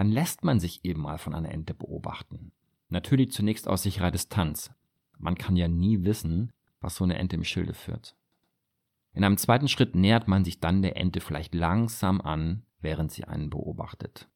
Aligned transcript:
dann 0.00 0.12
lässt 0.12 0.44
man 0.44 0.58
sich 0.58 0.82
eben 0.82 1.02
mal 1.02 1.18
von 1.18 1.34
einer 1.34 1.52
Ente 1.52 1.74
beobachten. 1.74 2.52
Natürlich 2.88 3.32
zunächst 3.32 3.68
aus 3.68 3.82
sicherer 3.82 4.10
Distanz. 4.10 4.70
Man 5.18 5.34
kann 5.34 5.56
ja 5.56 5.68
nie 5.68 6.04
wissen, 6.04 6.54
was 6.80 6.96
so 6.96 7.04
eine 7.04 7.18
Ente 7.18 7.36
im 7.36 7.44
Schilde 7.44 7.74
führt. 7.74 8.16
In 9.12 9.24
einem 9.24 9.36
zweiten 9.36 9.68
Schritt 9.68 9.94
nähert 9.94 10.26
man 10.26 10.42
sich 10.42 10.58
dann 10.58 10.80
der 10.80 10.96
Ente 10.96 11.20
vielleicht 11.20 11.54
langsam 11.54 12.22
an, 12.22 12.62
während 12.80 13.12
sie 13.12 13.24
einen 13.24 13.50
beobachtet. 13.50 14.26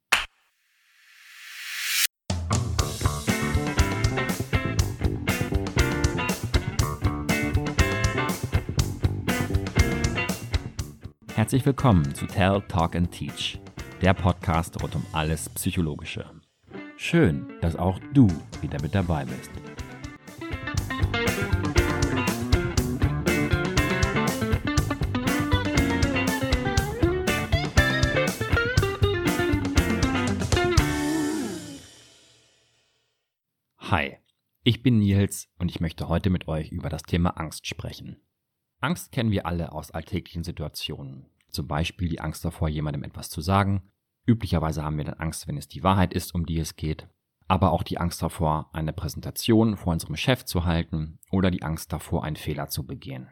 Herzlich 11.34 11.64
willkommen 11.64 12.14
zu 12.14 12.26
Tell, 12.26 12.60
Talk 12.68 12.94
and 12.96 13.10
Teach, 13.10 13.58
der 14.04 14.12
Podcast 14.12 14.82
rund 14.82 14.96
um 14.96 15.06
alles 15.12 15.48
Psychologische. 15.48 16.30
Schön, 16.98 17.50
dass 17.62 17.74
auch 17.74 17.98
du 18.12 18.28
wieder 18.60 18.78
mit 18.82 18.94
dabei 18.94 19.24
bist. 19.24 19.50
Hi, 33.78 34.18
ich 34.64 34.82
bin 34.82 34.98
Nils 34.98 35.48
und 35.58 35.70
ich 35.70 35.80
möchte 35.80 36.10
heute 36.10 36.28
mit 36.28 36.46
euch 36.46 36.70
über 36.72 36.90
das 36.90 37.04
Thema 37.04 37.38
Angst 37.38 37.66
sprechen. 37.66 38.20
Angst 38.80 39.12
kennen 39.12 39.30
wir 39.30 39.46
alle 39.46 39.72
aus 39.72 39.92
alltäglichen 39.92 40.44
Situationen. 40.44 41.30
Zum 41.48 41.66
Beispiel 41.66 42.10
die 42.10 42.20
Angst 42.20 42.44
davor, 42.44 42.68
jemandem 42.68 43.04
etwas 43.04 43.30
zu 43.30 43.40
sagen. 43.40 43.90
Üblicherweise 44.26 44.82
haben 44.82 44.96
wir 44.96 45.04
dann 45.04 45.20
Angst, 45.20 45.46
wenn 45.46 45.56
es 45.56 45.68
die 45.68 45.82
Wahrheit 45.82 46.14
ist, 46.14 46.34
um 46.34 46.46
die 46.46 46.58
es 46.58 46.76
geht. 46.76 47.08
Aber 47.46 47.72
auch 47.72 47.82
die 47.82 47.98
Angst 47.98 48.22
davor, 48.22 48.70
eine 48.72 48.92
Präsentation 48.92 49.76
vor 49.76 49.92
unserem 49.92 50.16
Chef 50.16 50.44
zu 50.44 50.64
halten 50.64 51.18
oder 51.30 51.50
die 51.50 51.62
Angst 51.62 51.92
davor, 51.92 52.24
einen 52.24 52.36
Fehler 52.36 52.68
zu 52.68 52.86
begehen. 52.86 53.28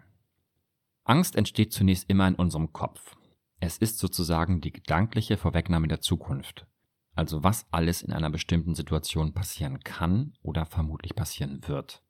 Angst 1.05 1.35
entsteht 1.35 1.73
zunächst 1.73 2.09
immer 2.11 2.29
in 2.29 2.35
unserem 2.35 2.73
Kopf. 2.73 3.17
Es 3.59 3.79
ist 3.79 3.99
sozusagen 3.99 4.61
die 4.61 4.73
gedankliche 4.73 5.37
Vorwegnahme 5.37 5.89
der 5.89 6.01
Zukunft. 6.01 6.67
Also 7.15 7.43
was 7.43 7.67
alles 7.71 8.03
in 8.03 8.13
einer 8.13 8.31
bestimmten 8.31 8.75
Situation 8.75 9.35
passieren 9.35 9.81
kann 9.81 10.35
oder 10.43 10.67
vermutlich 10.67 11.15
passieren 11.15 11.67
wird. 11.67 12.03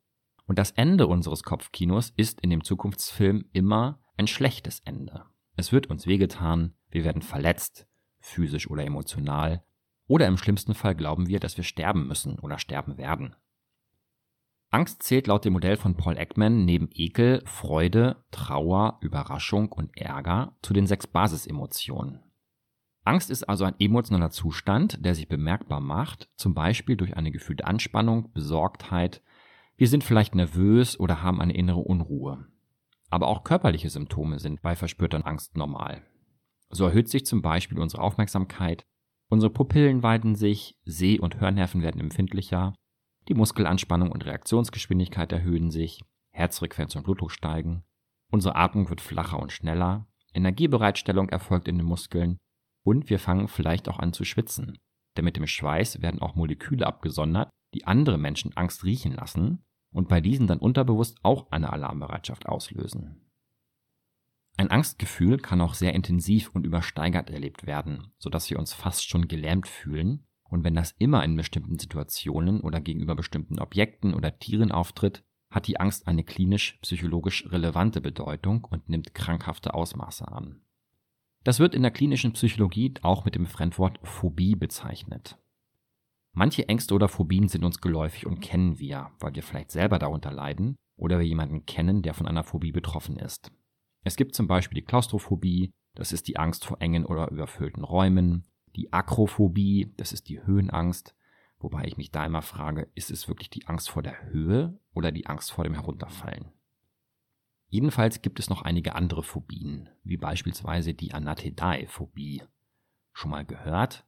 Und 0.46 0.58
das 0.58 0.72
Ende 0.72 1.06
unseres 1.06 1.44
Kopfkinos 1.44 2.12
ist 2.16 2.40
in 2.40 2.50
dem 2.50 2.64
Zukunftsfilm 2.64 3.44
immer 3.52 4.00
ein 4.16 4.26
schlechtes 4.26 4.80
Ende. 4.80 5.24
Es 5.56 5.72
wird 5.72 5.88
uns 5.88 6.06
wehgetan, 6.06 6.74
wir 6.90 7.04
werden 7.04 7.22
verletzt, 7.22 7.86
physisch 8.22 8.70
oder 8.70 8.84
emotional, 8.84 9.62
oder 10.06 10.26
im 10.26 10.36
schlimmsten 10.36 10.74
Fall 10.74 10.94
glauben 10.94 11.28
wir, 11.28 11.40
dass 11.40 11.56
wir 11.56 11.64
sterben 11.64 12.06
müssen 12.06 12.38
oder 12.38 12.58
sterben 12.58 12.98
werden. 12.98 13.36
Angst 14.70 15.02
zählt 15.02 15.26
laut 15.26 15.44
dem 15.44 15.52
Modell 15.52 15.76
von 15.76 15.96
Paul 15.96 16.16
Ekman 16.16 16.64
neben 16.64 16.88
Ekel, 16.92 17.42
Freude, 17.44 18.24
Trauer, 18.30 18.98
Überraschung 19.02 19.70
und 19.70 19.96
Ärger 19.98 20.56
zu 20.62 20.72
den 20.72 20.86
sechs 20.86 21.06
Basisemotionen. 21.06 22.20
Angst 23.04 23.30
ist 23.30 23.44
also 23.44 23.64
ein 23.64 23.74
emotionaler 23.78 24.30
Zustand, 24.30 25.04
der 25.04 25.14
sich 25.14 25.28
bemerkbar 25.28 25.80
macht, 25.80 26.30
zum 26.36 26.54
Beispiel 26.54 26.96
durch 26.96 27.16
eine 27.16 27.32
gefühlte 27.32 27.66
Anspannung, 27.66 28.32
Besorgtheit, 28.32 29.22
wir 29.76 29.88
sind 29.88 30.04
vielleicht 30.04 30.34
nervös 30.34 30.98
oder 31.00 31.22
haben 31.22 31.40
eine 31.40 31.54
innere 31.54 31.80
Unruhe. 31.80 32.46
Aber 33.10 33.26
auch 33.26 33.44
körperliche 33.44 33.90
Symptome 33.90 34.38
sind 34.38 34.62
bei 34.62 34.76
verspürter 34.76 35.26
Angst 35.26 35.56
normal. 35.56 36.02
So 36.74 36.86
erhöht 36.86 37.08
sich 37.08 37.26
zum 37.26 37.42
Beispiel 37.42 37.78
unsere 37.78 38.02
Aufmerksamkeit, 38.02 38.84
unsere 39.28 39.52
Pupillen 39.52 40.02
weiten 40.02 40.34
sich, 40.34 40.78
Seh- 40.84 41.20
und 41.20 41.38
Hörnerven 41.38 41.82
werden 41.82 42.00
empfindlicher, 42.00 42.74
die 43.28 43.34
Muskelanspannung 43.34 44.10
und 44.10 44.24
Reaktionsgeschwindigkeit 44.24 45.30
erhöhen 45.32 45.70
sich, 45.70 46.00
Herzfrequenz 46.30 46.96
und 46.96 47.04
Blutdruck 47.04 47.30
steigen, 47.30 47.84
unsere 48.30 48.56
Atmung 48.56 48.88
wird 48.88 49.00
flacher 49.00 49.38
und 49.38 49.52
schneller, 49.52 50.06
Energiebereitstellung 50.34 51.28
erfolgt 51.28 51.68
in 51.68 51.76
den 51.76 51.86
Muskeln 51.86 52.38
und 52.84 53.10
wir 53.10 53.18
fangen 53.18 53.48
vielleicht 53.48 53.88
auch 53.88 53.98
an 53.98 54.12
zu 54.12 54.24
schwitzen. 54.24 54.78
Denn 55.16 55.26
mit 55.26 55.36
dem 55.36 55.46
Schweiß 55.46 56.00
werden 56.00 56.22
auch 56.22 56.34
Moleküle 56.34 56.86
abgesondert, 56.86 57.50
die 57.74 57.86
andere 57.86 58.16
Menschen 58.16 58.56
Angst 58.56 58.84
riechen 58.84 59.12
lassen 59.12 59.62
und 59.92 60.08
bei 60.08 60.22
diesen 60.22 60.46
dann 60.46 60.58
unterbewusst 60.58 61.18
auch 61.22 61.50
eine 61.50 61.70
Alarmbereitschaft 61.70 62.46
auslösen. 62.46 63.31
Ein 64.56 64.70
Angstgefühl 64.70 65.38
kann 65.38 65.60
auch 65.60 65.74
sehr 65.74 65.94
intensiv 65.94 66.50
und 66.54 66.66
übersteigert 66.66 67.30
erlebt 67.30 67.66
werden, 67.66 68.12
sodass 68.18 68.50
wir 68.50 68.58
uns 68.58 68.72
fast 68.72 69.08
schon 69.08 69.28
gelähmt 69.28 69.66
fühlen, 69.66 70.26
und 70.44 70.64
wenn 70.64 70.74
das 70.74 70.94
immer 70.98 71.24
in 71.24 71.34
bestimmten 71.34 71.78
Situationen 71.78 72.60
oder 72.60 72.80
gegenüber 72.80 73.14
bestimmten 73.14 73.58
Objekten 73.58 74.12
oder 74.12 74.38
Tieren 74.38 74.70
auftritt, 74.70 75.24
hat 75.50 75.66
die 75.66 75.80
Angst 75.80 76.06
eine 76.06 76.24
klinisch-psychologisch 76.24 77.50
relevante 77.50 78.02
Bedeutung 78.02 78.64
und 78.64 78.88
nimmt 78.88 79.14
krankhafte 79.14 79.72
Ausmaße 79.72 80.28
an. 80.28 80.60
Das 81.44 81.58
wird 81.58 81.74
in 81.74 81.82
der 81.82 81.90
klinischen 81.90 82.34
Psychologie 82.34 82.92
auch 83.00 83.24
mit 83.24 83.34
dem 83.34 83.46
Fremdwort 83.46 83.98
Phobie 84.02 84.54
bezeichnet. 84.54 85.38
Manche 86.34 86.68
Ängste 86.68 86.94
oder 86.94 87.08
Phobien 87.08 87.48
sind 87.48 87.64
uns 87.64 87.80
geläufig 87.80 88.26
und 88.26 88.40
kennen 88.40 88.78
wir, 88.78 89.10
weil 89.20 89.34
wir 89.34 89.42
vielleicht 89.42 89.70
selber 89.70 89.98
darunter 89.98 90.32
leiden 90.32 90.76
oder 90.96 91.18
wir 91.18 91.26
jemanden 91.26 91.66
kennen, 91.66 92.02
der 92.02 92.14
von 92.14 92.28
einer 92.28 92.44
Phobie 92.44 92.72
betroffen 92.72 93.16
ist. 93.18 93.52
Es 94.02 94.16
gibt 94.16 94.34
zum 94.34 94.46
Beispiel 94.46 94.76
die 94.76 94.86
Klaustrophobie, 94.86 95.72
das 95.94 96.12
ist 96.12 96.28
die 96.28 96.36
Angst 96.36 96.64
vor 96.64 96.80
engen 96.80 97.06
oder 97.06 97.30
überfüllten 97.30 97.84
Räumen, 97.84 98.46
die 98.74 98.92
Akrophobie, 98.92 99.92
das 99.96 100.12
ist 100.12 100.28
die 100.28 100.44
Höhenangst, 100.44 101.14
wobei 101.58 101.84
ich 101.84 101.96
mich 101.96 102.10
da 102.10 102.24
immer 102.26 102.42
frage, 102.42 102.90
ist 102.94 103.10
es 103.10 103.28
wirklich 103.28 103.50
die 103.50 103.66
Angst 103.66 103.90
vor 103.90 104.02
der 104.02 104.24
Höhe 104.24 104.78
oder 104.94 105.12
die 105.12 105.26
Angst 105.26 105.52
vor 105.52 105.64
dem 105.64 105.74
Herunterfallen? 105.74 106.52
Jedenfalls 107.68 108.20
gibt 108.20 108.38
es 108.38 108.50
noch 108.50 108.62
einige 108.62 108.94
andere 108.94 109.22
Phobien, 109.22 109.88
wie 110.02 110.18
beispielsweise 110.18 110.92
die 110.92 111.14
Anathedae-Phobie. 111.14 112.42
Schon 113.12 113.30
mal 113.30 113.44
gehört? 113.44 114.06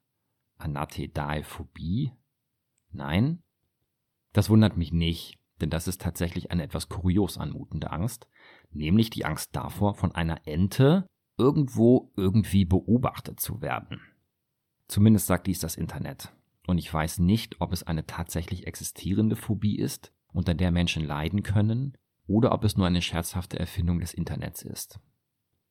Anathedaephobie? 0.59 2.12
Nein? 2.91 3.43
Das 4.32 4.50
wundert 4.50 4.76
mich 4.76 4.93
nicht, 4.93 5.38
denn 5.61 5.71
das 5.71 5.88
ist 5.88 6.00
tatsächlich 6.00 6.50
eine 6.50 6.62
etwas 6.62 6.88
kurios 6.88 7.38
anmutende 7.38 7.91
Angst, 7.91 8.28
nämlich 8.75 9.11
die 9.11 9.25
Angst 9.25 9.55
davor, 9.55 9.95
von 9.95 10.12
einer 10.12 10.47
Ente 10.47 11.07
irgendwo 11.37 12.12
irgendwie 12.17 12.65
beobachtet 12.65 13.41
zu 13.41 13.61
werden. 13.61 14.01
Zumindest 14.89 15.27
sagt 15.27 15.47
dies 15.47 15.61
das 15.61 15.77
Internet. 15.77 16.33
Und 16.67 16.79
ich 16.79 16.93
weiß 16.93 17.19
nicht, 17.19 17.61
ob 17.61 17.73
es 17.73 17.83
eine 17.83 18.07
tatsächlich 18.07 18.67
existierende 18.67 19.37
Phobie 19.37 19.77
ist, 19.77 20.12
unter 20.33 20.55
der 20.55 20.71
Menschen 20.71 21.05
leiden 21.05 21.43
können, 21.43 21.97
oder 22.27 22.53
ob 22.53 22.65
es 22.65 22.77
nur 22.77 22.87
eine 22.87 23.03
scherzhafte 23.03 23.59
Erfindung 23.59 24.01
des 24.01 24.15
Internets 24.15 24.62
ist. 24.62 24.99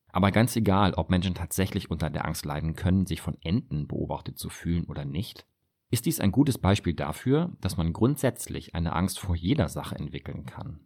Aber 0.09 0.31
ganz 0.31 0.55
egal, 0.55 0.93
ob 0.93 1.09
Menschen 1.09 1.33
tatsächlich 1.33 1.89
unter 1.89 2.11
der 2.11 2.25
Angst 2.25 2.45
leiden 2.45 2.75
können, 2.75 3.07
sich 3.07 3.21
von 3.21 3.37
Enten 3.41 3.87
beobachtet 3.87 4.37
zu 4.37 4.49
fühlen 4.49 4.85
oder 4.85 5.05
nicht, 5.05 5.47
ist 5.89 6.05
dies 6.05 6.19
ein 6.19 6.31
gutes 6.31 6.59
Beispiel 6.59 6.93
dafür, 6.93 7.55
dass 7.61 7.77
man 7.77 7.93
grundsätzlich 7.93 8.75
eine 8.75 8.93
Angst 8.93 9.19
vor 9.19 9.35
jeder 9.35 9.69
Sache 9.69 9.95
entwickeln 9.95 10.45
kann. 10.45 10.79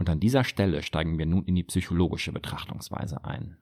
Und 0.00 0.08
an 0.08 0.18
dieser 0.18 0.44
Stelle 0.44 0.82
steigen 0.82 1.18
wir 1.18 1.26
nun 1.26 1.44
in 1.44 1.54
die 1.54 1.62
psychologische 1.62 2.32
Betrachtungsweise 2.32 3.22
ein. 3.22 3.58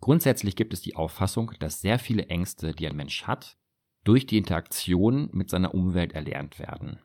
Grundsätzlich 0.00 0.56
gibt 0.56 0.74
es 0.74 0.80
die 0.80 0.96
Auffassung, 0.96 1.52
dass 1.60 1.80
sehr 1.80 2.00
viele 2.00 2.26
Ängste, 2.26 2.72
die 2.72 2.88
ein 2.88 2.96
Mensch 2.96 3.22
hat, 3.22 3.56
durch 4.02 4.26
die 4.26 4.38
Interaktion 4.38 5.30
mit 5.30 5.50
seiner 5.50 5.72
Umwelt 5.72 6.14
erlernt 6.14 6.58
werden. 6.58 6.98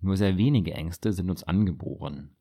Nur 0.00 0.18
sehr 0.18 0.36
wenige 0.36 0.74
Ängste 0.74 1.14
sind 1.14 1.30
uns 1.30 1.44
angeboren. 1.44 2.36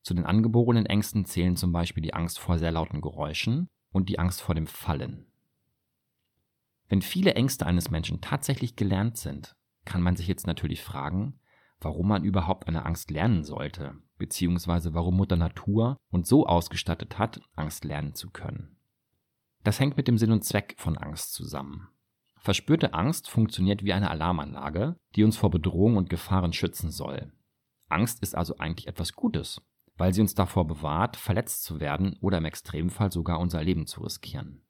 Zu 0.00 0.14
den 0.14 0.24
angeborenen 0.24 0.86
Ängsten 0.86 1.26
zählen 1.26 1.56
zum 1.56 1.72
Beispiel 1.72 2.02
die 2.02 2.14
Angst 2.14 2.38
vor 2.38 2.58
sehr 2.58 2.72
lauten 2.72 3.02
Geräuschen 3.02 3.68
und 3.90 4.08
die 4.08 4.18
Angst 4.18 4.40
vor 4.40 4.54
dem 4.54 4.66
Fallen. 4.66 5.26
Wenn 6.88 7.02
viele 7.02 7.34
Ängste 7.34 7.66
eines 7.66 7.90
Menschen 7.90 8.22
tatsächlich 8.22 8.76
gelernt 8.76 9.18
sind, 9.18 9.56
kann 9.84 10.00
man 10.00 10.16
sich 10.16 10.26
jetzt 10.26 10.46
natürlich 10.46 10.80
fragen, 10.80 11.38
warum 11.80 12.08
man 12.08 12.24
überhaupt 12.24 12.66
eine 12.66 12.86
Angst 12.86 13.10
lernen 13.10 13.44
sollte, 13.44 13.94
beziehungsweise 14.22 14.94
warum 14.94 15.16
Mutter 15.16 15.36
Natur 15.36 15.96
uns 16.10 16.28
so 16.28 16.46
ausgestattet 16.46 17.18
hat, 17.18 17.40
Angst 17.54 17.84
lernen 17.84 18.14
zu 18.14 18.30
können. 18.30 18.76
Das 19.64 19.78
hängt 19.78 19.96
mit 19.96 20.08
dem 20.08 20.18
Sinn 20.18 20.32
und 20.32 20.44
Zweck 20.44 20.74
von 20.78 20.96
Angst 20.96 21.34
zusammen. 21.34 21.88
Verspürte 22.38 22.94
Angst 22.94 23.28
funktioniert 23.28 23.84
wie 23.84 23.92
eine 23.92 24.10
Alarmanlage, 24.10 24.96
die 25.14 25.24
uns 25.24 25.36
vor 25.36 25.50
Bedrohung 25.50 25.96
und 25.96 26.10
Gefahren 26.10 26.52
schützen 26.52 26.90
soll. 26.90 27.32
Angst 27.88 28.22
ist 28.22 28.34
also 28.34 28.56
eigentlich 28.56 28.88
etwas 28.88 29.12
Gutes 29.12 29.60
weil 29.96 30.12
sie 30.12 30.20
uns 30.20 30.34
davor 30.34 30.66
bewahrt, 30.66 31.16
verletzt 31.16 31.64
zu 31.64 31.80
werden 31.80 32.16
oder 32.20 32.38
im 32.38 32.44
Extremfall 32.44 33.12
sogar 33.12 33.38
unser 33.38 33.62
Leben 33.62 33.86
zu 33.86 34.02
riskieren. 34.02 34.62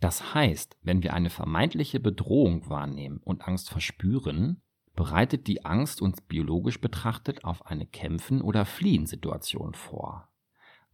Das 0.00 0.34
heißt, 0.34 0.76
wenn 0.82 1.02
wir 1.02 1.14
eine 1.14 1.30
vermeintliche 1.30 2.00
Bedrohung 2.00 2.68
wahrnehmen 2.68 3.20
und 3.22 3.46
Angst 3.46 3.70
verspüren, 3.70 4.62
bereitet 4.94 5.46
die 5.46 5.64
Angst 5.64 6.02
uns 6.02 6.20
biologisch 6.20 6.80
betrachtet 6.80 7.44
auf 7.44 7.66
eine 7.66 7.86
Kämpfen- 7.86 8.42
oder 8.42 8.64
Fliehen-Situation 8.64 9.74
vor. 9.74 10.28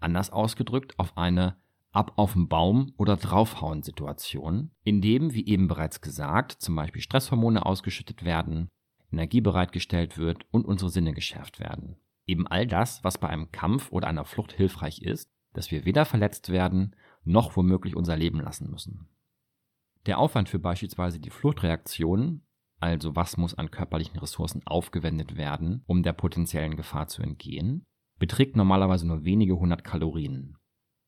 Anders 0.01 0.31
ausgedrückt 0.31 0.99
auf 0.99 1.17
eine 1.17 1.57
Ab 1.91 2.13
auf 2.17 2.35
den 2.35 2.49
Baum 2.49 2.93
oder 2.99 3.17
draufhauen 3.17 3.83
Situationen, 3.83 4.73
in 4.85 5.01
dem, 5.01 5.33
wie 5.33 5.47
eben 5.47 5.69
bereits 5.69 6.03
gesagt, 6.03 6.53
zum 6.53 6.77
Beispiel 6.77 7.01
Stresshormone 7.01 7.65
ausgeschüttet 7.65 8.25
werden, 8.25 8.69
Energie 9.11 9.41
bereitgestellt 9.41 10.19
wird 10.19 10.45
und 10.51 10.67
unsere 10.67 10.91
Sinne 10.91 11.15
geschärft 11.15 11.61
werden. 11.61 11.97
Eben 12.27 12.47
all 12.47 12.67
das, 12.67 13.03
was 13.05 13.17
bei 13.17 13.29
einem 13.29 13.51
Kampf 13.53 13.91
oder 13.91 14.07
einer 14.07 14.27
Flucht 14.27 14.53
hilfreich 14.53 15.01
ist, 15.01 15.31
dass 15.55 15.71
wir 15.71 15.87
weder 15.87 16.05
verletzt 16.05 16.51
werden, 16.51 16.95
noch 17.25 17.57
womöglich 17.57 17.97
unser 17.97 18.17
Leben 18.17 18.41
lassen 18.41 18.71
müssen. 18.71 19.09
Der 20.05 20.19
Aufwand 20.19 20.51
für 20.51 20.59
beispielsweise 20.59 21.21
die 21.21 21.31
Fluchtreaktion, 21.31 22.43
also 22.81 23.17
was 23.17 23.37
muss 23.37 23.55
an 23.55 23.71
körperlichen 23.71 24.19
Ressourcen 24.19 24.63
aufgewendet 24.67 25.37
werden, 25.37 25.83
um 25.87 26.03
der 26.03 26.13
potenziellen 26.13 26.77
Gefahr 26.77 27.09
zu 27.09 27.23
entgehen, 27.23 27.85
beträgt 28.19 28.57
normalerweise 28.57 29.07
nur 29.07 29.25
wenige 29.25 29.59
hundert 29.59 29.85
Kalorien. 29.85 30.57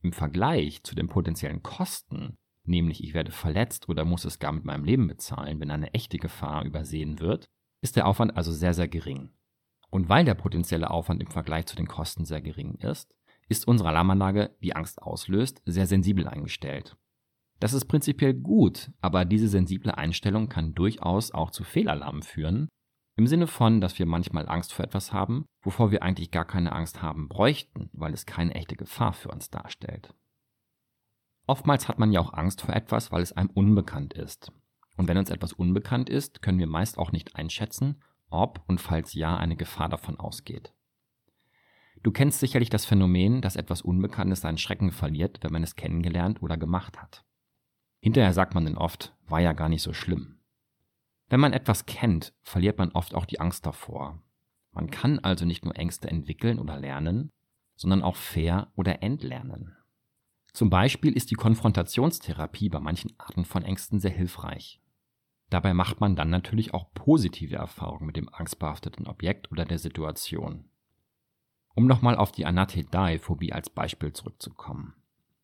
Im 0.03 0.13
Vergleich 0.13 0.83
zu 0.83 0.95
den 0.95 1.09
potenziellen 1.09 1.63
Kosten, 1.63 2.37
nämlich 2.65 3.03
ich 3.05 3.15
werde 3.15 3.33
verletzt 3.33 3.89
oder 3.89 4.05
muss 4.05 4.25
es 4.25 4.39
gar 4.39 4.53
mit 4.53 4.65
meinem 4.65 4.85
Leben 4.85 5.09
bezahlen, 5.09 5.61
wenn 5.61 5.71
eine 5.71 5.93
echte 5.93 6.19
Gefahr 6.19 6.65
übersehen 6.65 7.21
wird, 7.21 7.47
ist 7.83 7.97
der 7.97 8.07
Aufwand 8.07 8.37
also 8.37 8.53
sehr, 8.53 8.75
sehr 8.75 8.89
gering. 8.89 9.31
Und 9.91 10.09
weil 10.09 10.25
der 10.25 10.35
potenzielle 10.35 10.91
Aufwand 10.91 11.23
im 11.23 11.31
Vergleich 11.31 11.67
zu 11.67 11.77
den 11.77 11.89
Kosten 11.89 12.25
sehr 12.25 12.41
gering 12.41 12.77
ist, 12.77 13.13
ist 13.49 13.67
unsere 13.67 13.89
Alarmanlage, 13.89 14.57
die 14.63 14.77
Angst 14.77 15.03
auslöst, 15.03 15.61
sehr 15.65 15.87
sensibel 15.87 16.29
eingestellt. 16.29 16.97
Das 17.61 17.75
ist 17.75 17.85
prinzipiell 17.85 18.35
gut, 18.35 18.91
aber 19.03 19.27
diese 19.27 19.49
sensible 19.49 19.97
Einstellung 19.97 20.49
kann 20.49 20.75
durchaus 20.75 21.31
auch 21.31 21.51
zu 21.51 21.63
Fehlalarmen 21.63 22.23
führen, 22.23 22.69
im 23.17 23.27
Sinne 23.27 23.47
von, 23.47 23.83
dass 23.83 23.99
wir 23.99 24.07
manchmal 24.07 24.49
Angst 24.49 24.73
vor 24.73 24.85
etwas 24.85 25.13
haben, 25.13 25.45
wovor 25.63 25.91
wir 25.91 26.03
eigentlich 26.03 26.31
gar 26.31 26.47
keine 26.47 26.73
Angst 26.73 27.03
haben 27.03 27.29
bräuchten, 27.29 27.91
weil 27.93 28.15
es 28.15 28.25
keine 28.25 28.55
echte 28.55 28.77
Gefahr 28.77 29.13
für 29.13 29.29
uns 29.29 29.51
darstellt. 29.51 30.15
Oftmals 31.47 31.87
hat 31.87 31.99
man 31.99 32.13
ja 32.13 32.21
auch 32.21 32.33
Angst 32.33 32.63
vor 32.63 32.75
etwas, 32.75 33.13
weil 33.13 33.23
es 33.23 33.33
einem 33.33 33.51
unbekannt 33.51 34.15
ist. 34.15 34.53
Und 34.97 35.07
wenn 35.09 35.19
uns 35.19 35.29
etwas 35.29 35.53
unbekannt 35.53 36.09
ist, 36.09 36.41
können 36.41 36.59
wir 36.59 36.67
meist 36.67 36.97
auch 36.97 37.13
nicht 37.13 37.37
einschätzen, 37.37 38.03
ob 38.31 38.63
und 38.69 38.81
falls 38.81 39.13
ja 39.13 39.37
eine 39.37 39.57
Gefahr 39.57 39.91
davon 39.91 40.19
ausgeht. 40.19 40.73
Du 42.03 42.13
kennst 42.13 42.41
sicherlich 42.41 42.71
das 42.71 42.87
Phänomen, 42.87 43.43
dass 43.43 43.57
etwas 43.57 43.83
Unbekanntes 43.83 44.41
seinen 44.41 44.57
Schrecken 44.57 44.93
verliert, 44.93 45.41
wenn 45.43 45.53
man 45.53 45.63
es 45.63 45.77
kennengelernt 45.77 46.43
oder 46.43 46.57
gemacht 46.57 47.03
hat. 47.03 47.25
Hinterher 48.01 48.33
sagt 48.33 48.55
man 48.55 48.65
dann 48.65 48.77
oft, 48.77 49.15
war 49.27 49.41
ja 49.41 49.53
gar 49.53 49.69
nicht 49.69 49.83
so 49.83 49.93
schlimm. 49.93 50.39
Wenn 51.29 51.41
man 51.41 51.53
etwas 51.53 51.87
kennt, 51.87 52.33
verliert 52.43 52.79
man 52.79 52.91
oft 52.93 53.15
auch 53.15 53.25
die 53.25 53.41
Angst 53.41 53.65
davor. 53.67 54.23
Man 54.73 54.91
kann 54.91 55.19
also 55.19 55.45
nicht 55.45 55.65
nur 55.65 55.77
Ängste 55.77 56.09
entwickeln 56.09 56.59
oder 56.59 56.79
lernen, 56.79 57.31
sondern 57.77 58.03
auch 58.03 58.17
fair 58.17 58.73
oder 58.75 59.03
entlernen. 59.03 59.77
Zum 60.53 60.71
Beispiel 60.71 61.13
ist 61.13 61.31
die 61.31 61.37
Konfrontationstherapie 61.37 62.69
bei 62.69 62.81
manchen 62.81 63.13
Arten 63.19 63.45
von 63.45 63.63
Ängsten 63.63 64.01
sehr 64.01 64.11
hilfreich. 64.11 64.81
Dabei 65.49 65.75
macht 65.75 66.01
man 66.01 66.17
dann 66.17 66.31
natürlich 66.31 66.75
auch 66.75 66.93
positive 66.95 67.57
Erfahrungen 67.57 68.07
mit 68.07 68.17
dem 68.17 68.29
angstbehafteten 68.33 69.07
Objekt 69.07 69.51
oder 69.51 69.65
der 69.65 69.79
Situation. 69.79 70.69
Um 71.75 71.87
nochmal 71.87 72.17
auf 72.17 72.33
die 72.33 72.47
Anathedae-Phobie 72.47 73.53
als 73.53 73.71
Beispiel 73.71 74.13
zurückzukommen. 74.13 75.00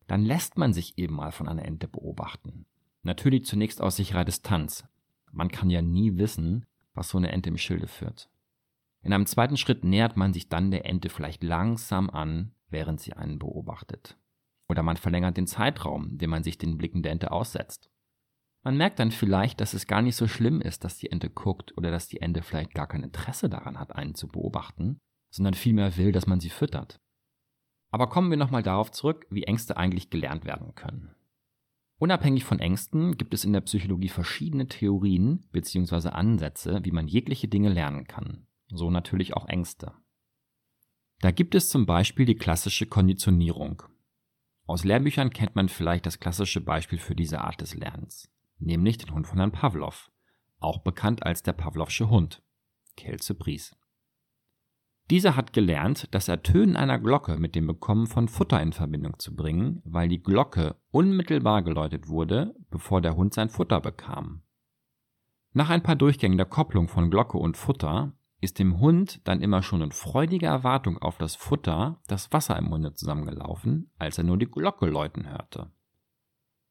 Dann 0.07 0.23
lässt 0.23 0.57
man 0.57 0.73
sich 0.73 0.97
eben 0.97 1.15
mal 1.15 1.31
von 1.31 1.47
einer 1.47 1.65
Ente 1.65 1.87
beobachten. 1.87 2.65
Natürlich 3.03 3.45
zunächst 3.45 3.81
aus 3.81 3.97
sicherer 3.97 4.25
Distanz. 4.25 4.85
Man 5.31 5.49
kann 5.49 5.69
ja 5.69 5.81
nie 5.81 6.17
wissen, 6.17 6.65
was 6.93 7.09
so 7.09 7.17
eine 7.17 7.31
Ente 7.31 7.49
im 7.49 7.57
Schilde 7.57 7.87
führt. 7.87 8.29
In 9.01 9.13
einem 9.13 9.25
zweiten 9.25 9.57
Schritt 9.57 9.83
nähert 9.83 10.17
man 10.17 10.33
sich 10.33 10.49
dann 10.49 10.71
der 10.71 10.85
Ente 10.85 11.09
vielleicht 11.09 11.43
langsam 11.43 12.09
an, 12.09 12.51
während 12.69 12.99
sie 12.99 13.13
einen 13.13 13.39
beobachtet. 13.39 14.17
Oder 14.67 14.83
man 14.83 14.97
verlängert 14.97 15.37
den 15.37 15.47
Zeitraum, 15.47 16.17
den 16.17 16.29
man 16.29 16.43
sich 16.43 16.57
den 16.57 16.77
Blicken 16.77 17.03
der 17.03 17.11
Ente 17.13 17.31
aussetzt. 17.31 17.89
Man 18.63 18.75
merkt 18.75 18.99
dann 18.99 19.11
vielleicht, 19.11 19.61
dass 19.61 19.73
es 19.73 19.87
gar 19.87 20.01
nicht 20.01 20.15
so 20.15 20.27
schlimm 20.27 20.59
ist, 20.59 20.83
dass 20.83 20.97
die 20.97 21.09
Ente 21.09 21.29
guckt 21.29 21.77
oder 21.77 21.91
dass 21.91 22.09
die 22.09 22.19
Ente 22.19 22.41
vielleicht 22.41 22.73
gar 22.73 22.87
kein 22.87 23.03
Interesse 23.03 23.49
daran 23.49 23.79
hat, 23.79 23.95
einen 23.95 24.15
zu 24.15 24.27
beobachten, 24.27 24.99
sondern 25.29 25.53
vielmehr 25.53 25.95
will, 25.95 26.11
dass 26.11 26.27
man 26.27 26.41
sie 26.41 26.49
füttert. 26.49 26.99
Aber 27.97 28.09
kommen 28.09 28.29
wir 28.29 28.37
nochmal 28.37 28.61
darauf 28.61 28.91
zurück, 28.91 29.25
wie 29.31 29.45
Ängste 29.45 29.75
eigentlich 29.75 30.11
gelernt 30.11 30.45
werden 30.45 30.75
können. 30.75 31.15
Unabhängig 31.97 32.43
von 32.43 32.59
Ängsten 32.59 33.17
gibt 33.17 33.33
es 33.33 33.43
in 33.43 33.53
der 33.53 33.61
Psychologie 33.61 34.09
verschiedene 34.09 34.67
Theorien 34.67 35.47
bzw. 35.51 36.09
Ansätze, 36.09 36.81
wie 36.83 36.91
man 36.91 37.07
jegliche 37.07 37.47
Dinge 37.47 37.69
lernen 37.69 38.05
kann. 38.05 38.45
So 38.67 38.91
natürlich 38.91 39.33
auch 39.33 39.47
Ängste. 39.47 39.93
Da 41.21 41.31
gibt 41.31 41.55
es 41.55 41.69
zum 41.69 41.87
Beispiel 41.87 42.27
die 42.27 42.35
klassische 42.35 42.85
Konditionierung. 42.85 43.81
Aus 44.67 44.83
Lehrbüchern 44.83 45.31
kennt 45.31 45.55
man 45.55 45.67
vielleicht 45.67 46.05
das 46.05 46.19
klassische 46.19 46.61
Beispiel 46.61 46.99
für 46.99 47.15
diese 47.15 47.41
Art 47.41 47.61
des 47.61 47.73
Lernens, 47.73 48.31
nämlich 48.59 48.99
den 48.99 49.11
Hund 49.11 49.25
von 49.25 49.39
Herrn 49.39 49.51
Pavlov, 49.51 50.11
auch 50.59 50.83
bekannt 50.83 51.23
als 51.23 51.41
der 51.41 51.53
Pavlovsche 51.53 52.11
Hund, 52.11 52.43
Kelze 52.95 53.33
Bries. 53.33 53.75
Dieser 55.09 55.37
hat 55.37 55.53
gelernt, 55.53 56.09
das 56.11 56.27
Ertönen 56.27 56.75
einer 56.75 56.99
Glocke 56.99 57.37
mit 57.37 57.55
dem 57.55 57.65
Bekommen 57.65 58.07
von 58.07 58.27
Futter 58.27 58.61
in 58.61 58.73
Verbindung 58.73 59.17
zu 59.19 59.35
bringen, 59.35 59.81
weil 59.85 60.09
die 60.09 60.21
Glocke 60.21 60.75
unmittelbar 60.91 61.61
geläutet 61.61 62.09
wurde, 62.09 62.53
bevor 62.69 62.99
der 62.99 63.15
Hund 63.15 63.33
sein 63.33 63.47
Futter 63.49 63.79
bekam. 63.79 64.41
Nach 65.53 65.69
ein 65.69 65.81
paar 65.81 65.95
Durchgängen 65.95 66.37
der 66.37 66.45
Kopplung 66.45 66.89
von 66.89 67.09
Glocke 67.09 67.37
und 67.37 67.55
Futter 67.55 68.13
ist 68.41 68.59
dem 68.59 68.79
Hund 68.79 69.21
dann 69.23 69.41
immer 69.41 69.63
schon 69.63 69.81
in 69.81 69.91
freudiger 69.91 70.49
Erwartung 70.49 70.97
auf 70.97 71.17
das 71.17 71.35
Futter 71.35 72.01
das 72.07 72.31
Wasser 72.33 72.57
im 72.57 72.65
Munde 72.65 72.93
zusammengelaufen, 72.93 73.89
als 73.97 74.17
er 74.17 74.25
nur 74.25 74.37
die 74.37 74.51
Glocke 74.51 74.85
läuten 74.87 75.29
hörte. 75.29 75.71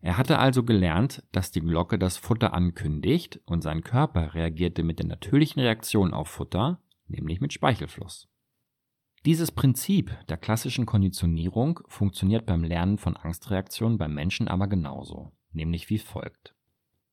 Er 0.00 0.18
hatte 0.18 0.38
also 0.38 0.62
gelernt, 0.62 1.26
dass 1.32 1.50
die 1.50 1.60
Glocke 1.60 1.98
das 1.98 2.18
Futter 2.18 2.52
ankündigt 2.52 3.40
und 3.46 3.62
sein 3.62 3.82
Körper 3.82 4.34
reagierte 4.34 4.82
mit 4.82 4.98
der 4.98 5.06
natürlichen 5.06 5.62
Reaktion 5.62 6.12
auf 6.12 6.28
Futter 6.28 6.80
nämlich 7.08 7.40
mit 7.40 7.52
Speichelfluss. 7.52 8.28
Dieses 9.24 9.50
Prinzip 9.50 10.16
der 10.28 10.36
klassischen 10.36 10.86
Konditionierung 10.86 11.80
funktioniert 11.88 12.46
beim 12.46 12.62
Lernen 12.62 12.96
von 12.96 13.16
Angstreaktionen 13.16 13.98
beim 13.98 14.14
Menschen 14.14 14.46
aber 14.46 14.68
genauso, 14.68 15.32
nämlich 15.52 15.90
wie 15.90 15.98
folgt. 15.98 16.54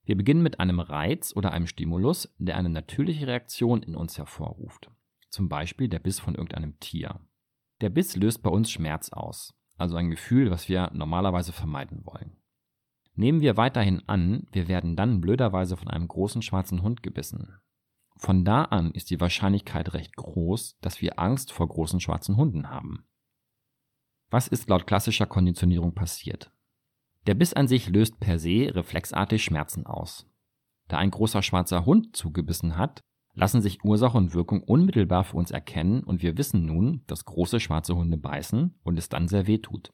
Wir 0.05 0.15
beginnen 0.15 0.43
mit 0.43 0.59
einem 0.59 0.79
Reiz 0.79 1.33
oder 1.35 1.51
einem 1.53 1.65
Stimulus, 1.65 2.33
der 2.37 2.57
eine 2.57 2.69
natürliche 2.69 3.25
Reaktion 3.25 3.81
in 3.81 3.95
uns 3.95 4.17
hervorruft, 4.17 4.91
zum 5.29 5.49
Beispiel 5.49 5.87
der 5.87 5.99
Biss 5.99 6.19
von 6.19 6.35
irgendeinem 6.35 6.79
Tier. 6.79 7.19
Der 7.81 7.89
Biss 7.89 8.15
löst 8.15 8.43
bei 8.43 8.49
uns 8.49 8.69
Schmerz 8.69 9.09
aus, 9.11 9.55
also 9.77 9.95
ein 9.95 10.09
Gefühl, 10.09 10.51
was 10.51 10.69
wir 10.69 10.91
normalerweise 10.93 11.51
vermeiden 11.51 12.05
wollen. 12.05 12.35
Nehmen 13.15 13.41
wir 13.41 13.57
weiterhin 13.57 14.03
an, 14.07 14.47
wir 14.51 14.67
werden 14.67 14.95
dann 14.95 15.21
blöderweise 15.21 15.77
von 15.77 15.87
einem 15.87 16.07
großen 16.07 16.41
schwarzen 16.41 16.81
Hund 16.81 17.01
gebissen, 17.01 17.59
von 18.23 18.45
da 18.45 18.63
an 18.63 18.91
ist 18.91 19.09
die 19.09 19.19
Wahrscheinlichkeit 19.19 19.93
recht 19.93 20.15
groß, 20.15 20.77
dass 20.79 21.01
wir 21.01 21.19
Angst 21.19 21.51
vor 21.51 21.67
großen 21.67 21.99
schwarzen 21.99 22.37
Hunden 22.37 22.69
haben. 22.69 23.05
Was 24.29 24.47
ist 24.47 24.69
laut 24.69 24.87
klassischer 24.87 25.25
Konditionierung 25.25 25.93
passiert? 25.93 26.49
Der 27.27 27.33
Biss 27.33 27.53
an 27.53 27.67
sich 27.67 27.89
löst 27.89 28.21
per 28.21 28.39
se 28.39 28.73
reflexartig 28.73 29.43
Schmerzen 29.43 29.85
aus. 29.85 30.25
Da 30.87 30.99
ein 30.99 31.11
großer 31.11 31.41
schwarzer 31.41 31.85
Hund 31.85 32.15
zugebissen 32.15 32.77
hat, 32.77 33.01
lassen 33.33 33.61
sich 33.61 33.83
Ursache 33.83 34.17
und 34.17 34.33
Wirkung 34.33 34.63
unmittelbar 34.63 35.25
für 35.25 35.35
uns 35.35 35.51
erkennen 35.51 36.01
und 36.01 36.23
wir 36.23 36.37
wissen 36.37 36.65
nun, 36.65 37.03
dass 37.07 37.25
große 37.25 37.59
schwarze 37.59 37.93
Hunde 37.93 38.15
beißen 38.15 38.79
und 38.83 38.97
es 38.97 39.09
dann 39.09 39.27
sehr 39.27 39.47
weh 39.47 39.57
tut. 39.57 39.91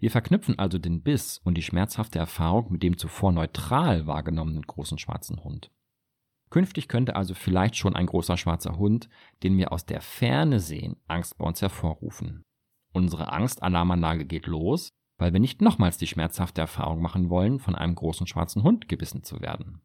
Wir 0.00 0.10
verknüpfen 0.10 0.58
also 0.58 0.78
den 0.78 1.02
Biss 1.04 1.38
und 1.44 1.54
die 1.54 1.62
schmerzhafte 1.62 2.18
Erfahrung 2.18 2.72
mit 2.72 2.82
dem 2.82 2.98
zuvor 2.98 3.30
neutral 3.30 4.08
wahrgenommenen 4.08 4.62
großen 4.62 4.98
schwarzen 4.98 5.44
Hund. 5.44 5.70
Künftig 6.50 6.88
könnte 6.88 7.16
also 7.16 7.34
vielleicht 7.34 7.76
schon 7.76 7.94
ein 7.94 8.06
großer 8.06 8.36
schwarzer 8.36 8.78
Hund, 8.78 9.08
den 9.42 9.56
wir 9.58 9.72
aus 9.72 9.84
der 9.84 10.00
Ferne 10.00 10.60
sehen, 10.60 10.96
Angst 11.06 11.36
bei 11.38 11.44
uns 11.44 11.60
hervorrufen. 11.60 12.42
Unsere 12.92 13.32
Angstalarmanlage 13.32 14.24
geht 14.24 14.46
los, 14.46 14.90
weil 15.18 15.32
wir 15.32 15.40
nicht 15.40 15.60
nochmals 15.60 15.98
die 15.98 16.06
schmerzhafte 16.06 16.60
Erfahrung 16.60 17.02
machen 17.02 17.28
wollen, 17.28 17.58
von 17.58 17.74
einem 17.74 17.94
großen 17.94 18.26
schwarzen 18.26 18.62
Hund 18.62 18.88
gebissen 18.88 19.22
zu 19.24 19.40
werden. 19.40 19.82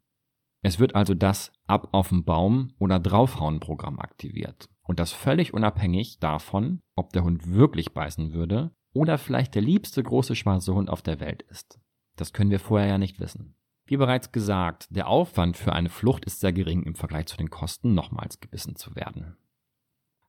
Es 0.62 0.80
wird 0.80 0.96
also 0.96 1.14
das 1.14 1.52
Ab 1.68 1.90
auf 1.92 2.10
den 2.10 2.24
Baum 2.24 2.74
oder 2.80 3.00
draufhauen 3.00 3.60
Programm 3.60 4.00
aktiviert. 4.00 4.70
Und 4.84 5.00
das 5.00 5.12
völlig 5.12 5.54
unabhängig 5.54 6.20
davon, 6.20 6.82
ob 6.96 7.12
der 7.12 7.24
Hund 7.24 7.48
wirklich 7.48 7.94
beißen 7.94 8.34
würde 8.34 8.72
oder 8.94 9.18
vielleicht 9.18 9.56
der 9.56 9.62
liebste 9.62 10.02
große 10.04 10.36
schwarze 10.36 10.74
Hund 10.74 10.90
auf 10.90 11.02
der 11.02 11.20
Welt 11.20 11.42
ist. 11.44 11.80
Das 12.16 12.32
können 12.32 12.52
wir 12.52 12.60
vorher 12.60 12.88
ja 12.88 12.98
nicht 12.98 13.20
wissen. 13.20 13.56
Wie 13.86 13.98
bereits 13.98 14.32
gesagt, 14.32 14.88
der 14.90 15.08
Aufwand 15.08 15.58
für 15.58 15.74
eine 15.74 15.90
Flucht 15.90 16.26
ist 16.26 16.40
sehr 16.40 16.54
gering 16.54 16.84
im 16.84 16.96
Vergleich 16.96 17.26
zu 17.26 17.38
den 17.38 17.50
Kosten, 17.50 17.94
nochmals 17.94 18.40
gebissen 18.40 18.76
zu 18.76 18.96
werden. 18.96 19.38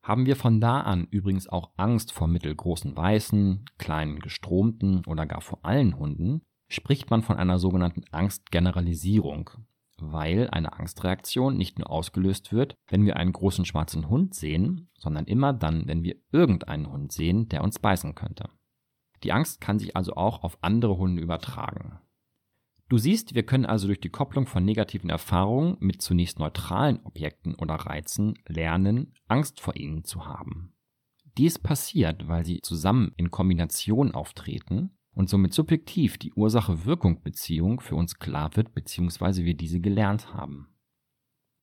Haben 0.02 0.26
wir 0.26 0.36
von 0.36 0.60
da 0.60 0.80
an 0.80 1.06
übrigens 1.10 1.48
auch 1.48 1.70
Angst 1.76 2.12
vor 2.12 2.28
mittelgroßen 2.28 2.94
Weißen, 2.96 3.64
kleinen 3.78 4.18
gestromten 4.18 5.02
oder 5.06 5.24
gar 5.24 5.40
vor 5.40 5.60
allen 5.64 5.98
Hunden, 5.98 6.42
spricht 6.68 7.10
man 7.10 7.22
von 7.22 7.36
einer 7.36 7.58
sogenannten 7.58 8.04
Angstgeneralisierung, 8.10 9.50
weil 9.98 10.50
eine 10.50 10.74
Angstreaktion 10.74 11.56
nicht 11.56 11.78
nur 11.78 11.88
ausgelöst 11.88 12.52
wird, 12.52 12.76
wenn 12.88 13.06
wir 13.06 13.16
einen 13.16 13.32
großen 13.32 13.64
schwarzen 13.64 14.08
Hund 14.08 14.34
sehen, 14.34 14.90
sondern 14.98 15.24
immer 15.24 15.52
dann, 15.52 15.86
wenn 15.86 16.02
wir 16.02 16.16
irgendeinen 16.32 16.90
Hund 16.90 17.12
sehen, 17.12 17.48
der 17.48 17.62
uns 17.62 17.78
beißen 17.78 18.14
könnte. 18.14 18.50
Die 19.22 19.32
Angst 19.32 19.60
kann 19.60 19.78
sich 19.78 19.96
also 19.96 20.16
auch 20.16 20.42
auf 20.42 20.58
andere 20.60 20.98
Hunde 20.98 21.22
übertragen. 21.22 22.00
Du 22.88 22.98
siehst, 22.98 23.34
wir 23.34 23.44
können 23.44 23.64
also 23.64 23.86
durch 23.86 24.00
die 24.00 24.10
Kopplung 24.10 24.46
von 24.46 24.64
negativen 24.64 25.08
Erfahrungen 25.08 25.76
mit 25.80 26.02
zunächst 26.02 26.38
neutralen 26.38 27.00
Objekten 27.04 27.54
oder 27.54 27.74
Reizen 27.74 28.34
lernen, 28.46 29.14
Angst 29.26 29.60
vor 29.60 29.74
ihnen 29.76 30.04
zu 30.04 30.26
haben. 30.26 30.74
Dies 31.38 31.58
passiert, 31.58 32.28
weil 32.28 32.44
sie 32.44 32.60
zusammen 32.60 33.12
in 33.16 33.30
Kombination 33.30 34.12
auftreten 34.12 34.90
und 35.14 35.30
somit 35.30 35.54
subjektiv 35.54 36.18
die 36.18 36.32
Ursache-Wirkung-Beziehung 36.34 37.80
für 37.80 37.96
uns 37.96 38.18
klar 38.18 38.54
wird 38.54 38.74
bzw. 38.74 39.44
wir 39.44 39.54
diese 39.54 39.80
gelernt 39.80 40.34
haben. 40.34 40.68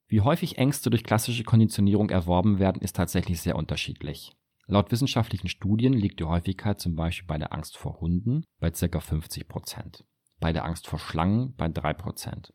Wie 0.07 0.21
häufig 0.21 0.57
Ängste 0.57 0.89
durch 0.89 1.03
klassische 1.03 1.43
Konditionierung 1.43 2.09
erworben 2.09 2.59
werden, 2.59 2.81
ist 2.81 2.95
tatsächlich 2.95 3.39
sehr 3.39 3.55
unterschiedlich. 3.55 4.35
Laut 4.65 4.91
wissenschaftlichen 4.91 5.47
Studien 5.47 5.93
liegt 5.93 6.19
die 6.19 6.25
Häufigkeit 6.25 6.81
zum 6.81 6.95
Beispiel 6.95 7.27
bei 7.27 7.37
der 7.37 7.53
Angst 7.53 7.77
vor 7.77 8.01
Hunden 8.01 8.43
bei 8.59 8.71
ca. 8.71 8.99
50 8.99 9.47
Prozent 9.47 10.05
bei 10.41 10.51
der 10.51 10.65
Angst 10.65 10.87
vor 10.87 10.99
Schlangen 10.99 11.55
bei 11.55 11.67
3%. 11.67 12.51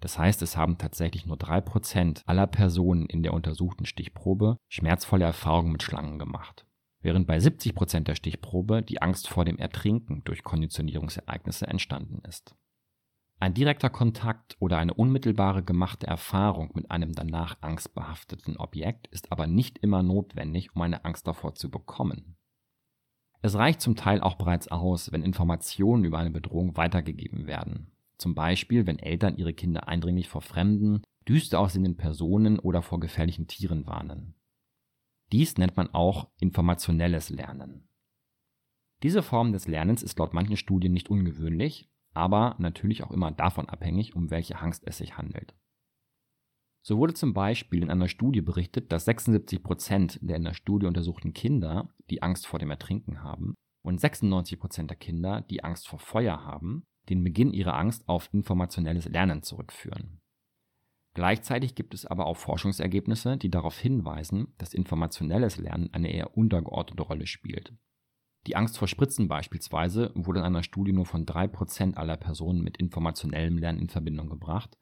Das 0.00 0.18
heißt, 0.18 0.42
es 0.42 0.56
haben 0.56 0.78
tatsächlich 0.78 1.26
nur 1.26 1.38
3% 1.38 2.22
aller 2.26 2.46
Personen 2.46 3.06
in 3.06 3.22
der 3.24 3.32
untersuchten 3.32 3.86
Stichprobe 3.86 4.58
schmerzvolle 4.68 5.24
Erfahrungen 5.24 5.72
mit 5.72 5.82
Schlangen 5.82 6.18
gemacht, 6.18 6.66
während 7.00 7.26
bei 7.26 7.38
70% 7.38 8.00
der 8.00 8.14
Stichprobe 8.14 8.82
die 8.82 9.00
Angst 9.02 9.28
vor 9.28 9.44
dem 9.44 9.58
Ertrinken 9.58 10.22
durch 10.24 10.44
Konditionierungsereignisse 10.44 11.66
entstanden 11.66 12.20
ist. 12.28 12.54
Ein 13.38 13.54
direkter 13.54 13.90
Kontakt 13.90 14.56
oder 14.60 14.78
eine 14.78 14.94
unmittelbare 14.94 15.62
gemachte 15.62 16.06
Erfahrung 16.06 16.70
mit 16.74 16.90
einem 16.90 17.12
danach 17.12 17.56
angstbehafteten 17.60 18.56
Objekt 18.56 19.08
ist 19.08 19.30
aber 19.30 19.46
nicht 19.46 19.78
immer 19.78 20.02
notwendig, 20.02 20.74
um 20.74 20.82
eine 20.82 21.04
Angst 21.04 21.26
davor 21.26 21.54
zu 21.54 21.70
bekommen. 21.70 22.35
Es 23.42 23.54
reicht 23.54 23.80
zum 23.80 23.96
Teil 23.96 24.20
auch 24.20 24.34
bereits 24.36 24.68
aus, 24.68 25.12
wenn 25.12 25.22
Informationen 25.22 26.04
über 26.04 26.18
eine 26.18 26.30
Bedrohung 26.30 26.76
weitergegeben 26.76 27.46
werden. 27.46 27.92
Zum 28.18 28.34
Beispiel, 28.34 28.86
wenn 28.86 28.98
Eltern 28.98 29.36
ihre 29.36 29.52
Kinder 29.52 29.88
eindringlich 29.88 30.28
vor 30.28 30.40
fremden, 30.40 31.02
düster 31.28 31.60
aussehenden 31.60 31.96
Personen 31.96 32.58
oder 32.58 32.82
vor 32.82 33.00
gefährlichen 33.00 33.46
Tieren 33.46 33.86
warnen. 33.86 34.34
Dies 35.32 35.58
nennt 35.58 35.76
man 35.76 35.92
auch 35.92 36.28
informationelles 36.38 37.30
Lernen. 37.30 37.88
Diese 39.02 39.22
Form 39.22 39.52
des 39.52 39.68
Lernens 39.68 40.02
ist 40.02 40.18
laut 40.18 40.32
manchen 40.32 40.56
Studien 40.56 40.92
nicht 40.92 41.10
ungewöhnlich, 41.10 41.90
aber 42.14 42.56
natürlich 42.58 43.02
auch 43.02 43.10
immer 43.10 43.30
davon 43.30 43.68
abhängig, 43.68 44.16
um 44.16 44.30
welche 44.30 44.58
Angst 44.58 44.84
es 44.86 44.98
sich 44.98 45.18
handelt. 45.18 45.54
So 46.86 46.98
wurde 46.98 47.14
zum 47.14 47.34
Beispiel 47.34 47.82
in 47.82 47.90
einer 47.90 48.06
Studie 48.06 48.42
berichtet, 48.42 48.92
dass 48.92 49.06
76 49.06 49.60
Prozent 49.60 50.20
der 50.22 50.36
in 50.36 50.44
der 50.44 50.54
Studie 50.54 50.86
untersuchten 50.86 51.32
Kinder, 51.32 51.92
die 52.10 52.22
Angst 52.22 52.46
vor 52.46 52.60
dem 52.60 52.70
Ertrinken 52.70 53.24
haben, 53.24 53.56
und 53.82 54.00
96 54.00 54.60
Prozent 54.60 54.90
der 54.90 54.96
Kinder, 54.96 55.40
die 55.40 55.64
Angst 55.64 55.88
vor 55.88 55.98
Feuer 55.98 56.44
haben, 56.44 56.84
den 57.08 57.24
Beginn 57.24 57.52
ihrer 57.52 57.76
Angst 57.76 58.08
auf 58.08 58.28
informationelles 58.32 59.08
Lernen 59.08 59.42
zurückführen. 59.42 60.20
Gleichzeitig 61.14 61.74
gibt 61.74 61.92
es 61.92 62.06
aber 62.06 62.26
auch 62.26 62.36
Forschungsergebnisse, 62.36 63.36
die 63.36 63.50
darauf 63.50 63.76
hinweisen, 63.76 64.54
dass 64.56 64.72
informationelles 64.72 65.56
Lernen 65.56 65.92
eine 65.92 66.12
eher 66.12 66.36
untergeordnete 66.36 67.02
Rolle 67.02 67.26
spielt. 67.26 67.74
Die 68.46 68.54
Angst 68.54 68.78
vor 68.78 68.86
Spritzen 68.86 69.26
beispielsweise 69.26 70.12
wurde 70.14 70.38
in 70.38 70.46
einer 70.46 70.62
Studie 70.62 70.92
nur 70.92 71.06
von 71.06 71.26
3% 71.26 71.96
aller 71.96 72.16
Personen 72.16 72.62
mit 72.62 72.76
informationellem 72.76 73.58
Lernen 73.58 73.80
in 73.80 73.88
Verbindung 73.88 74.28
gebracht 74.28 74.78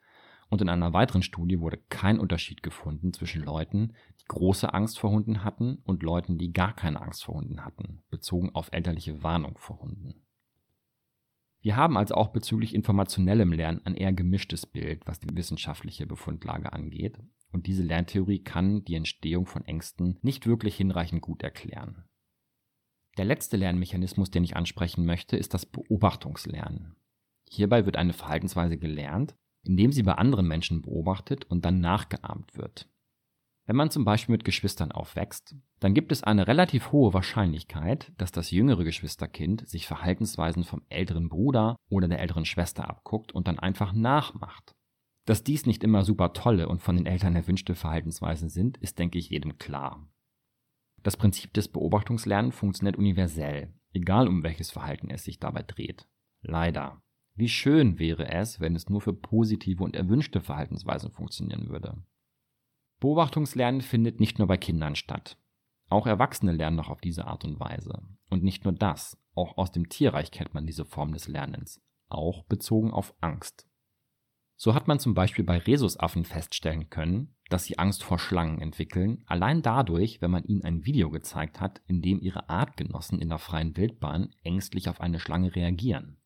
und 0.49 0.61
in 0.61 0.69
einer 0.69 0.93
weiteren 0.93 1.23
Studie 1.23 1.61
wurde 1.61 1.79
kein 1.89 2.19
Unterschied 2.19 2.63
gefunden 2.63 3.13
zwischen 3.13 3.43
Leuten, 3.43 3.93
die 4.21 4.27
große 4.29 4.73
Angst 4.73 4.99
vor 4.99 5.11
Hunden 5.11 5.45
hatten 5.45 5.79
und 5.85 6.03
Leuten, 6.03 6.39
die 6.39 6.53
gar 6.53 6.75
keine 6.75 7.01
Angst 7.01 7.25
vor 7.25 7.37
Hunden 7.37 7.65
hatten, 7.65 8.03
bezogen 8.11 8.55
auf 8.55 8.73
elterliche 8.73 9.23
Warnung 9.23 9.59
vor 9.59 9.81
Hunden. 9.81 10.25
Wir 11.61 11.77
haben 11.77 11.97
also 11.97 12.15
auch 12.15 12.29
bezüglich 12.29 12.75
informationellem 12.75 13.53
Lernen 13.53 13.81
ein 13.85 13.95
eher 13.95 14.13
gemischtes 14.13 14.67
Bild, 14.67 15.07
was 15.07 15.19
die 15.19 15.35
wissenschaftliche 15.35 16.07
Befundlage 16.07 16.73
angeht, 16.73 17.19
und 17.53 17.67
diese 17.67 17.83
Lerntheorie 17.83 18.41
kann 18.41 18.85
die 18.85 18.97
Entstehung 18.97 19.47
von 19.47 19.65
Ängsten 19.65 20.19
nicht 20.21 20.47
wirklich 20.47 20.77
hinreichend 20.77 21.23
gut 21.23 21.43
erklären. 21.43 22.05
Der 23.17 23.25
letzte 23.25 23.57
Lernmechanismus, 23.57 24.31
den 24.31 24.45
ich 24.45 24.57
ansprechen 24.57 25.07
möchte, 25.07 25.37
ist 25.37 25.55
das 25.55 25.65
Beobachtungslernen. 25.65 26.97
Hierbei 27.49 27.87
wird 27.87 27.97
eine 27.97 28.13
Verhaltensweise 28.13 28.77
gelernt, 28.77 29.37
indem 29.65 29.93
sie 29.93 30.03
bei 30.03 30.15
anderen 30.15 30.47
Menschen 30.47 30.83
beobachtet 30.83 31.45
und 31.45 31.65
dann 31.65 31.81
nachgeahmt 31.81 32.57
wird. 32.57 32.89
Wenn 33.67 33.77
man 33.77 33.91
zum 33.91 34.05
Beispiel 34.05 34.35
mit 34.35 34.45
Geschwistern 34.45 34.93
aufwächst, 34.93 35.57
dann 35.81 35.95
gibt 35.95 36.13
es 36.13 36.23
eine 36.23 36.47
relativ 36.47 36.93
hohe 36.93 37.15
Wahrscheinlichkeit, 37.15 38.13
dass 38.19 38.31
das 38.31 38.51
jüngere 38.51 38.85
Geschwisterkind 38.85 39.67
sich 39.67 39.87
Verhaltensweisen 39.87 40.65
vom 40.65 40.83
älteren 40.91 41.31
Bruder 41.31 41.77
oder 41.89 42.07
der 42.07 42.21
älteren 42.21 42.45
Schwester 42.45 42.89
abguckt 42.89 43.33
und 43.33 43.49
dann 43.49 43.59
einfach 43.59 43.95
nachmacht. 43.95 44.75
Dass 45.25 45.45
dies 45.45 45.65
nicht 45.65 45.83
immer 45.83 46.05
super 46.05 46.35
tolle 46.35 46.69
und 46.69 46.83
von 46.83 46.97
den 46.97 47.07
Eltern 47.07 47.35
erwünschte 47.35 47.75
Verhaltensweisen 47.75 48.51
sind, 48.51 48.77
ist, 48.79 48.99
denke 48.99 49.19
ich, 49.19 49.31
jedem 49.31 49.57
klar. 49.57 50.07
Das 51.03 51.17
Prinzip 51.17 51.55
des 51.55 51.69
Beobachtungslernens 51.69 52.55
funktioniert 52.55 52.97
universell, 52.97 53.73
egal 53.95 54.29
um 54.29 54.43
welches 54.43 54.71
Verhalten 54.71 55.09
es 55.09 55.25
sich 55.25 55.39
dabei 55.39 55.63
dreht. 55.63 56.07
Leider. 56.43 57.04
Wie 57.37 57.49
schön 57.49 57.99
wäre 57.99 58.29
es, 58.29 58.61
wenn 58.61 58.77
es 58.77 58.89
nur 58.89 59.01
für 59.01 59.13
positive 59.13 59.83
und 59.83 59.97
erwünschte 59.97 60.41
Verhaltensweisen 60.41 61.11
funktionieren 61.11 61.69
würde. 61.69 61.97
Beobachtungslernen 63.01 63.81
findet 63.81 64.21
nicht 64.21 64.39
nur 64.39 64.47
bei 64.47 64.57
Kindern 64.57 64.95
statt. 64.95 65.37
Auch 65.89 66.07
Erwachsene 66.07 66.53
lernen 66.53 66.77
noch 66.77 66.89
auf 66.89 67.01
diese 67.01 67.27
Art 67.27 67.45
und 67.45 67.59
Weise. 67.59 68.03
Und 68.31 68.43
nicht 68.45 68.65
nur 68.65 68.73
das, 68.73 69.21
auch 69.35 69.59
aus 69.59 69.73
dem 69.73 69.89
Tierreich 69.89 70.31
kennt 70.31 70.55
man 70.55 70.67
diese 70.67 70.85
Form 70.85 71.13
des 71.13 71.29
Lernens, 71.29 71.83
auch 72.09 72.45
bezogen 72.45 72.93
auf 72.93 73.15
Angst. 73.21 73.69
So 74.57 74.75
hat 74.75 74.87
man 74.87 75.01
zum 75.01 75.15
Beispiel 75.15 75.45
bei 75.45 75.59
Rhesusaffen 75.59 76.25
feststellen 76.25 76.89
können, 76.89 77.35
dass 77.51 77.65
sie 77.65 77.79
Angst 77.79 78.05
vor 78.05 78.19
Schlangen 78.19 78.61
entwickeln, 78.61 79.25
allein 79.27 79.61
dadurch, 79.61 80.23
wenn 80.23 80.31
man 80.31 80.45
ihnen 80.45 80.65
ein 80.65 80.87
Video 80.87 81.11
gezeigt 81.11 81.61
hat, 81.61 81.83
in 81.87 82.01
dem 82.01 82.21
ihre 82.21 82.49
Artgenossen 82.49 83.21
in 83.21 83.29
der 83.29 83.39
freien 83.39 83.77
Wildbahn 83.77 84.35
ängstlich 84.43 84.89
auf 84.89 85.01
eine 85.01 85.19
Schlange 85.19 85.55
reagieren. 85.55 86.19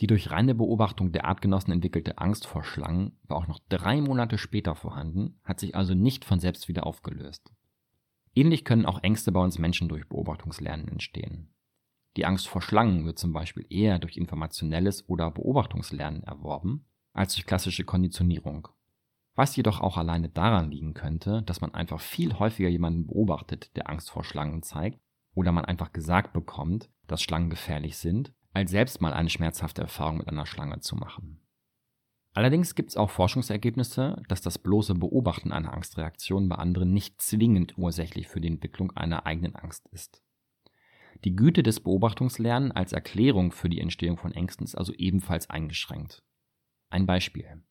Die 0.00 0.06
durch 0.06 0.30
reine 0.30 0.54
Beobachtung 0.54 1.12
der 1.12 1.24
Artgenossen 1.24 1.72
entwickelte 1.72 2.18
Angst 2.18 2.46
vor 2.46 2.64
Schlangen 2.64 3.16
war 3.22 3.36
auch 3.36 3.46
noch 3.46 3.60
drei 3.68 4.00
Monate 4.00 4.38
später 4.38 4.74
vorhanden, 4.74 5.38
hat 5.44 5.60
sich 5.60 5.76
also 5.76 5.94
nicht 5.94 6.24
von 6.24 6.40
selbst 6.40 6.68
wieder 6.68 6.86
aufgelöst. 6.86 7.52
Ähnlich 8.34 8.64
können 8.64 8.86
auch 8.86 9.02
Ängste 9.02 9.30
bei 9.30 9.40
uns 9.40 9.58
Menschen 9.58 9.88
durch 9.88 10.08
Beobachtungslernen 10.08 10.88
entstehen. 10.88 11.54
Die 12.16 12.26
Angst 12.26 12.48
vor 12.48 12.62
Schlangen 12.62 13.06
wird 13.06 13.18
zum 13.18 13.32
Beispiel 13.32 13.66
eher 13.70 13.98
durch 14.00 14.16
informationelles 14.16 15.08
oder 15.08 15.30
Beobachtungslernen 15.30 16.24
erworben, 16.24 16.86
als 17.12 17.34
durch 17.34 17.46
klassische 17.46 17.84
Konditionierung. 17.84 18.68
Was 19.36 19.56
jedoch 19.56 19.80
auch 19.80 19.96
alleine 19.96 20.28
daran 20.28 20.70
liegen 20.70 20.94
könnte, 20.94 21.42
dass 21.42 21.60
man 21.60 21.74
einfach 21.74 22.00
viel 22.00 22.38
häufiger 22.38 22.68
jemanden 22.68 23.06
beobachtet, 23.06 23.76
der 23.76 23.90
Angst 23.90 24.10
vor 24.10 24.24
Schlangen 24.24 24.62
zeigt, 24.62 25.00
oder 25.34 25.50
man 25.50 25.64
einfach 25.64 25.92
gesagt 25.92 26.32
bekommt, 26.32 26.88
dass 27.08 27.22
Schlangen 27.22 27.50
gefährlich 27.50 27.96
sind, 27.96 28.32
als 28.54 28.70
selbst 28.70 29.02
mal 29.02 29.12
eine 29.12 29.28
schmerzhafte 29.28 29.82
Erfahrung 29.82 30.18
mit 30.18 30.28
einer 30.28 30.46
Schlange 30.46 30.80
zu 30.80 30.96
machen. 30.96 31.40
Allerdings 32.32 32.74
gibt 32.74 32.90
es 32.90 32.96
auch 32.96 33.10
Forschungsergebnisse, 33.10 34.22
dass 34.28 34.40
das 34.40 34.58
bloße 34.58 34.94
Beobachten 34.94 35.52
einer 35.52 35.72
Angstreaktion 35.72 36.48
bei 36.48 36.56
anderen 36.56 36.92
nicht 36.92 37.20
zwingend 37.20 37.78
ursächlich 37.78 38.26
für 38.26 38.40
die 38.40 38.48
Entwicklung 38.48 38.90
einer 38.92 39.26
eigenen 39.26 39.54
Angst 39.54 39.86
ist. 39.92 40.22
Die 41.24 41.36
Güte 41.36 41.62
des 41.62 41.80
Beobachtungslernens 41.80 42.74
als 42.74 42.92
Erklärung 42.92 43.52
für 43.52 43.68
die 43.68 43.80
Entstehung 43.80 44.16
von 44.16 44.32
Ängsten 44.32 44.64
ist 44.64 44.74
also 44.74 44.92
ebenfalls 44.94 45.48
eingeschränkt. 45.48 46.24
Ein 46.90 47.06
Beispiel. 47.06 47.62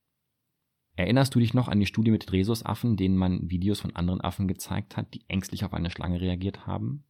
Erinnerst 0.96 1.34
du 1.34 1.40
dich 1.40 1.52
noch 1.52 1.68
an 1.68 1.80
die 1.80 1.86
Studie 1.86 2.10
mit 2.10 2.32
Rhesusaffen, 2.32 2.96
denen 2.96 3.16
man 3.16 3.50
Videos 3.50 3.80
von 3.80 3.94
anderen 3.96 4.22
Affen 4.22 4.48
gezeigt 4.48 4.96
hat, 4.96 5.12
die 5.12 5.28
ängstlich 5.28 5.64
auf 5.64 5.74
eine 5.74 5.90
Schlange 5.90 6.20
reagiert 6.20 6.66
haben? 6.66 7.04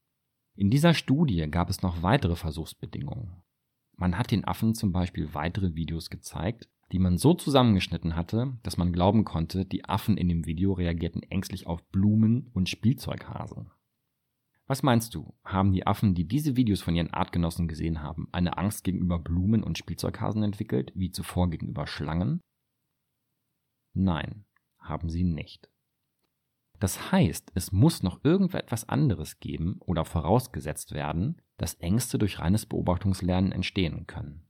In 0.56 0.70
dieser 0.70 0.94
Studie 0.94 1.48
gab 1.50 1.70
es 1.70 1.82
noch 1.82 2.02
weitere 2.02 2.34
Versuchsbedingungen. 2.34 3.43
Man 3.96 4.18
hat 4.18 4.30
den 4.30 4.44
Affen 4.44 4.74
zum 4.74 4.92
Beispiel 4.92 5.34
weitere 5.34 5.74
Videos 5.74 6.10
gezeigt, 6.10 6.68
die 6.92 6.98
man 6.98 7.18
so 7.18 7.34
zusammengeschnitten 7.34 8.16
hatte, 8.16 8.56
dass 8.62 8.76
man 8.76 8.92
glauben 8.92 9.24
konnte, 9.24 9.64
die 9.64 9.84
Affen 9.84 10.16
in 10.16 10.28
dem 10.28 10.46
Video 10.46 10.72
reagierten 10.72 11.22
ängstlich 11.22 11.66
auf 11.66 11.82
Blumen 11.90 12.50
und 12.52 12.68
Spielzeughasen. 12.68 13.70
Was 14.66 14.82
meinst 14.82 15.14
du, 15.14 15.34
haben 15.44 15.72
die 15.72 15.86
Affen, 15.86 16.14
die 16.14 16.26
diese 16.26 16.56
Videos 16.56 16.80
von 16.80 16.94
ihren 16.94 17.12
Artgenossen 17.12 17.68
gesehen 17.68 18.02
haben, 18.02 18.28
eine 18.32 18.56
Angst 18.56 18.82
gegenüber 18.82 19.18
Blumen 19.18 19.62
und 19.62 19.76
Spielzeughasen 19.76 20.42
entwickelt, 20.42 20.90
wie 20.94 21.10
zuvor 21.10 21.50
gegenüber 21.50 21.86
Schlangen? 21.86 22.40
Nein, 23.92 24.46
haben 24.78 25.10
sie 25.10 25.24
nicht. 25.24 25.70
Das 26.80 27.12
heißt, 27.12 27.52
es 27.54 27.72
muss 27.72 28.02
noch 28.02 28.24
irgendetwas 28.24 28.88
anderes 28.88 29.38
geben 29.38 29.76
oder 29.80 30.04
vorausgesetzt 30.04 30.92
werden, 30.92 31.40
dass 31.56 31.74
Ängste 31.74 32.18
durch 32.18 32.38
reines 32.38 32.66
Beobachtungslernen 32.66 33.52
entstehen 33.52 34.06
können. 34.06 34.46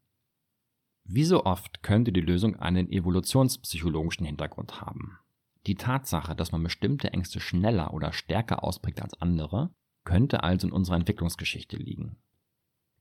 Wie 1.04 1.24
so 1.24 1.44
oft 1.44 1.82
könnte 1.82 2.12
die 2.12 2.22
Lösung 2.22 2.56
einen 2.56 2.90
evolutionspsychologischen 2.90 4.24
Hintergrund 4.24 4.80
haben. 4.80 5.18
Die 5.66 5.74
Tatsache, 5.74 6.34
dass 6.34 6.52
man 6.52 6.62
bestimmte 6.62 7.12
Ängste 7.12 7.40
schneller 7.40 7.92
oder 7.92 8.12
stärker 8.12 8.64
ausprägt 8.64 9.02
als 9.02 9.20
andere, 9.20 9.74
könnte 10.04 10.42
also 10.42 10.66
in 10.66 10.72
unserer 10.72 10.96
Entwicklungsgeschichte 10.96 11.76
liegen. 11.76 12.16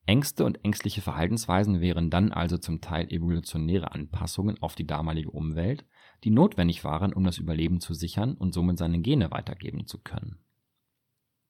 Ängste 0.05 0.43
und 0.43 0.63
ängstliche 0.65 1.01
Verhaltensweisen 1.01 1.79
wären 1.79 2.09
dann 2.09 2.33
also 2.33 2.57
zum 2.57 2.81
Teil 2.81 3.09
evolutionäre 3.09 3.93
Anpassungen 3.93 4.61
auf 4.61 4.75
die 4.75 4.85
damalige 4.85 5.31
Umwelt, 5.31 5.85
die 6.25 6.29
notwendig 6.29 6.83
waren, 6.83 7.13
um 7.13 7.23
das 7.23 7.37
Überleben 7.37 7.79
zu 7.79 7.93
sichern 7.93 8.35
und 8.35 8.53
somit 8.53 8.77
seine 8.77 8.99
Gene 8.99 9.31
weitergeben 9.31 9.87
zu 9.87 9.99
können. 9.99 10.42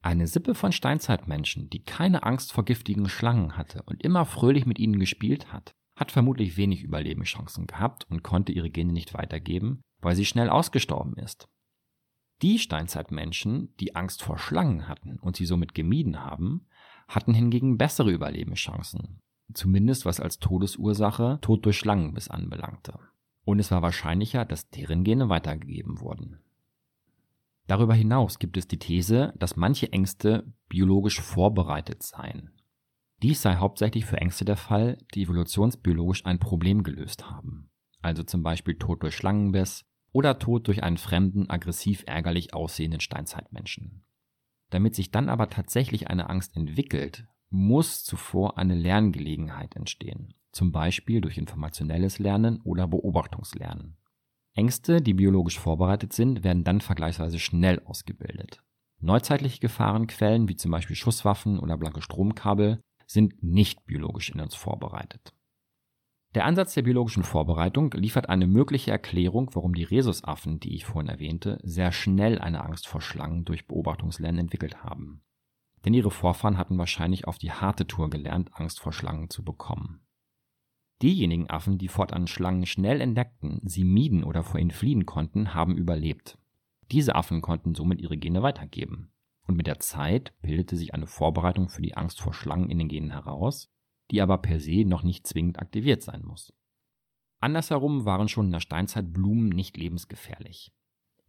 Eine 0.04 0.28
Sippe 0.28 0.54
von 0.54 0.74
Steinzeitmenschen, 0.74 1.70
die 1.70 1.82
keine 1.82 2.24
Angst 2.24 2.52
vor 2.52 2.66
giftigen 2.66 3.08
Schlangen 3.08 3.56
hatte 3.56 3.84
und 3.84 4.04
immer 4.04 4.26
fröhlich 4.26 4.66
mit 4.66 4.78
ihnen 4.78 5.00
gespielt 5.00 5.54
hat, 5.54 5.72
hat 5.96 6.12
vermutlich 6.12 6.58
wenig 6.58 6.84
Überlebenschancen 6.84 7.68
gehabt 7.68 8.06
und 8.10 8.22
konnte 8.22 8.52
ihre 8.52 8.70
Gene 8.70 8.92
nicht 8.92 9.14
weitergeben, 9.14 9.82
weil 10.02 10.18
sie 10.18 10.26
schnell 10.26 10.50
ausgestorben 10.50 11.16
ist. 11.16 11.48
Die 12.42 12.60
Steinzeitmenschen, 12.60 13.74
die 13.80 13.96
Angst 13.96 14.24
vor 14.24 14.38
Schlangen 14.38 14.90
hatten 14.90 15.20
und 15.20 15.38
sie 15.38 15.46
somit 15.46 15.74
gemieden 15.74 16.20
haben, 16.20 16.68
hatten 17.08 17.34
hingegen 17.34 17.78
bessere 17.78 18.12
Überlebenschancen, 18.12 19.22
zumindest 19.54 20.06
was 20.06 20.20
als 20.20 20.40
Todesursache 20.40 21.40
Tod 21.42 21.66
durch 21.66 21.78
Schlangenbiss 21.78 22.28
anbelangte. 22.28 23.00
Und 23.46 23.60
es 23.60 23.72
war 23.72 23.82
wahrscheinlicher, 23.82 24.44
dass 24.44 24.70
deren 24.70 25.06
Gene 25.06 25.30
weitergegeben 25.30 26.02
wurden. 26.02 26.42
Darüber 27.68 27.94
hinaus 27.94 28.40
gibt 28.40 28.58
es 28.58 28.68
die 28.68 28.80
These, 28.80 29.34
dass 29.38 29.56
manche 29.56 29.92
Ängste 29.92 30.54
biologisch 30.68 31.22
vorbereitet 31.22 32.04
seien. 32.04 32.52
Dies 33.22 33.42
sei 33.42 33.56
hauptsächlich 33.56 34.06
für 34.06 34.18
Ängste 34.18 34.44
der 34.44 34.58
Fall, 34.58 34.98
die 35.14 35.24
evolutionsbiologisch 35.24 36.26
ein 36.26 36.40
Problem 36.40 36.84
gelöst 36.84 37.30
haben, 37.30 37.70
also 38.02 38.24
zum 38.24 38.44
Beispiel 38.44 38.78
Tod 38.78 39.02
durch 39.02 39.16
Schlangenbiss 39.16 39.86
oder 40.12 40.40
Tod 40.40 40.68
durch 40.68 40.84
einen 40.84 40.98
fremden, 40.98 41.50
aggressiv 41.50 42.04
ärgerlich 42.06 42.54
aussehenden 42.54 43.00
Steinzeitmenschen. 43.00 44.04
Damit 44.72 44.96
sich 44.96 45.12
dann 45.12 45.30
aber 45.30 45.50
tatsächlich 45.50 46.10
eine 46.10 46.30
Angst 46.30 46.58
entwickelt, 46.58 47.26
muss 47.50 48.04
zuvor 48.04 48.58
eine 48.58 48.76
Lerngelegenheit 48.76 49.76
entstehen, 49.76 50.34
zum 50.52 50.72
Beispiel 50.72 51.22
durch 51.22 51.38
informationelles 51.38 52.20
Lernen 52.20 52.60
oder 52.62 52.88
Beobachtungslernen. 52.88 53.96
Ängste, 54.54 55.02
die 55.02 55.14
biologisch 55.14 55.60
vorbereitet 55.60 56.14
sind, 56.14 56.44
werden 56.44 56.64
dann 56.64 56.82
vergleichsweise 56.82 57.40
schnell 57.40 57.82
ausgebildet. 57.86 58.62
Neuzeitliche 59.00 59.60
Gefahrenquellen 59.60 60.48
wie 60.48 60.56
zum 60.56 60.72
Beispiel 60.72 60.96
Schusswaffen 60.96 61.60
oder 61.60 61.78
blanke 61.78 62.02
Stromkabel 62.02 62.80
sind 63.06 63.44
nicht 63.44 63.86
biologisch 63.86 64.30
in 64.30 64.40
uns 64.40 64.56
vorbereitet. 64.56 65.34
Der 66.36 66.46
Ansatz 66.46 66.74
der 66.74 66.82
biologischen 66.82 67.24
Vorbereitung 67.24 67.92
liefert 67.92 68.30
eine 68.30 68.48
mögliche 68.48 68.92
Erklärung, 68.92 69.52
warum 69.54 69.76
die 69.76 69.84
Rhesusaffen, 69.84 70.60
die 70.60 70.76
ich 70.76 70.86
vorhin 70.86 71.10
erwähnte, 71.10 71.60
sehr 71.64 71.92
schnell 71.92 72.40
eine 72.40 72.64
Angst 72.64 72.88
vor 72.88 73.02
Schlangen 73.02 73.46
durch 73.46 73.68
Beobachtungslernen 73.68 74.40
entwickelt 74.40 74.84
haben. 74.84 75.22
Denn 75.86 75.94
ihre 75.94 76.12
Vorfahren 76.12 76.58
hatten 76.58 76.78
wahrscheinlich 76.78 77.28
auf 77.28 77.38
die 77.38 77.52
harte 77.52 77.86
Tour 77.86 78.10
gelernt, 78.10 78.52
Angst 78.54 78.80
vor 78.80 78.94
Schlangen 78.94 79.30
zu 79.30 79.44
bekommen. 79.44 80.03
Diejenigen 81.04 81.50
Affen, 81.50 81.78
die 81.78 81.90
fortan 81.90 82.28
Schlangen 82.28 82.66
schnell 82.66 83.02
entdeckten, 83.02 83.60
sie 83.66 83.84
mieden 83.84 84.24
oder 84.24 84.42
vor 84.42 84.58
ihnen 84.58 84.72
fliehen 84.72 85.06
konnten, 85.06 85.54
haben 85.54 85.78
überlebt. 85.78 86.38
Diese 86.92 87.16
Affen 87.16 87.42
konnten 87.42 87.76
somit 87.76 88.00
ihre 88.00 88.16
Gene 88.16 88.42
weitergeben. 88.42 89.12
Und 89.46 89.58
mit 89.58 89.68
der 89.68 89.80
Zeit 89.80 90.34
bildete 90.42 90.78
sich 90.78 90.94
eine 90.94 91.06
Vorbereitung 91.06 91.68
für 91.68 91.82
die 91.82 91.98
Angst 91.98 92.22
vor 92.22 92.34
Schlangen 92.34 92.70
in 92.70 92.80
den 92.80 92.88
Genen 92.88 93.12
heraus, 93.12 93.70
die 94.12 94.22
aber 94.22 94.38
per 94.38 94.62
se 94.62 94.86
noch 94.86 95.04
nicht 95.04 95.28
zwingend 95.28 95.60
aktiviert 95.60 96.02
sein 96.02 96.24
muss. 96.24 96.54
Andersherum 97.42 98.06
waren 98.06 98.30
schon 98.30 98.46
in 98.46 98.54
der 98.54 98.62
Steinzeit 98.62 99.12
Blumen 99.12 99.50
nicht 99.50 99.76
lebensgefährlich. 99.76 100.72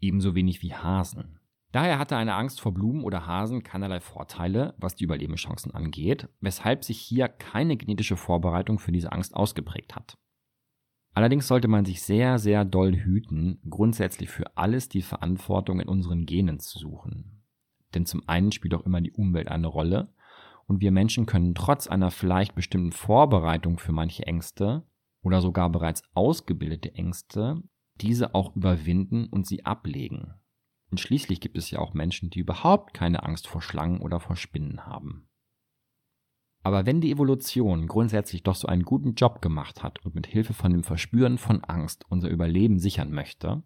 Ebenso 0.00 0.36
wenig 0.36 0.62
wie 0.62 0.74
Hasen. 0.74 1.40
Daher 1.74 1.98
hatte 1.98 2.16
eine 2.16 2.36
Angst 2.36 2.60
vor 2.60 2.72
Blumen 2.72 3.02
oder 3.02 3.26
Hasen 3.26 3.64
keinerlei 3.64 3.98
Vorteile, 3.98 4.74
was 4.78 4.94
die 4.94 5.02
Überlebenschancen 5.02 5.74
angeht, 5.74 6.28
weshalb 6.40 6.84
sich 6.84 7.00
hier 7.00 7.26
keine 7.26 7.76
genetische 7.76 8.16
Vorbereitung 8.16 8.78
für 8.78 8.92
diese 8.92 9.10
Angst 9.10 9.34
ausgeprägt 9.34 9.96
hat. 9.96 10.16
Allerdings 11.14 11.48
sollte 11.48 11.66
man 11.66 11.84
sich 11.84 12.02
sehr, 12.02 12.38
sehr 12.38 12.64
doll 12.64 12.94
hüten, 12.94 13.58
grundsätzlich 13.68 14.30
für 14.30 14.56
alles 14.56 14.88
die 14.88 15.02
Verantwortung 15.02 15.80
in 15.80 15.88
unseren 15.88 16.26
Genen 16.26 16.60
zu 16.60 16.78
suchen. 16.78 17.42
Denn 17.92 18.06
zum 18.06 18.22
einen 18.28 18.52
spielt 18.52 18.74
auch 18.74 18.86
immer 18.86 19.00
die 19.00 19.10
Umwelt 19.10 19.48
eine 19.48 19.66
Rolle 19.66 20.14
und 20.68 20.80
wir 20.80 20.92
Menschen 20.92 21.26
können 21.26 21.56
trotz 21.56 21.88
einer 21.88 22.12
vielleicht 22.12 22.54
bestimmten 22.54 22.92
Vorbereitung 22.92 23.80
für 23.80 23.90
manche 23.90 24.24
Ängste 24.28 24.84
oder 25.22 25.40
sogar 25.40 25.70
bereits 25.70 26.04
ausgebildete 26.14 26.94
Ängste 26.94 27.64
diese 28.00 28.32
auch 28.32 28.54
überwinden 28.54 29.26
und 29.26 29.44
sie 29.44 29.64
ablegen. 29.64 30.34
Und 30.94 31.00
schließlich 31.00 31.40
gibt 31.40 31.58
es 31.58 31.72
ja 31.72 31.80
auch 31.80 31.92
Menschen, 31.92 32.30
die 32.30 32.38
überhaupt 32.38 32.94
keine 32.94 33.24
Angst 33.24 33.48
vor 33.48 33.60
Schlangen 33.60 34.00
oder 34.00 34.20
vor 34.20 34.36
Spinnen 34.36 34.86
haben. 34.86 35.28
Aber 36.62 36.86
wenn 36.86 37.00
die 37.00 37.10
Evolution 37.10 37.88
grundsätzlich 37.88 38.44
doch 38.44 38.54
so 38.54 38.68
einen 38.68 38.84
guten 38.84 39.14
Job 39.14 39.42
gemacht 39.42 39.82
hat 39.82 40.04
und 40.04 40.14
mit 40.14 40.28
Hilfe 40.28 40.54
von 40.54 40.70
dem 40.70 40.84
Verspüren 40.84 41.36
von 41.36 41.64
Angst 41.64 42.04
unser 42.10 42.28
Überleben 42.28 42.78
sichern 42.78 43.10
möchte, 43.10 43.64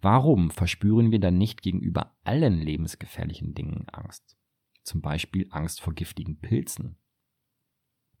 warum 0.00 0.50
verspüren 0.50 1.12
wir 1.12 1.20
dann 1.20 1.38
nicht 1.38 1.62
gegenüber 1.62 2.16
allen 2.24 2.60
lebensgefährlichen 2.60 3.54
Dingen 3.54 3.88
Angst? 3.92 4.36
Zum 4.82 5.02
Beispiel 5.02 5.46
Angst 5.50 5.80
vor 5.80 5.94
giftigen 5.94 6.40
Pilzen. 6.40 6.98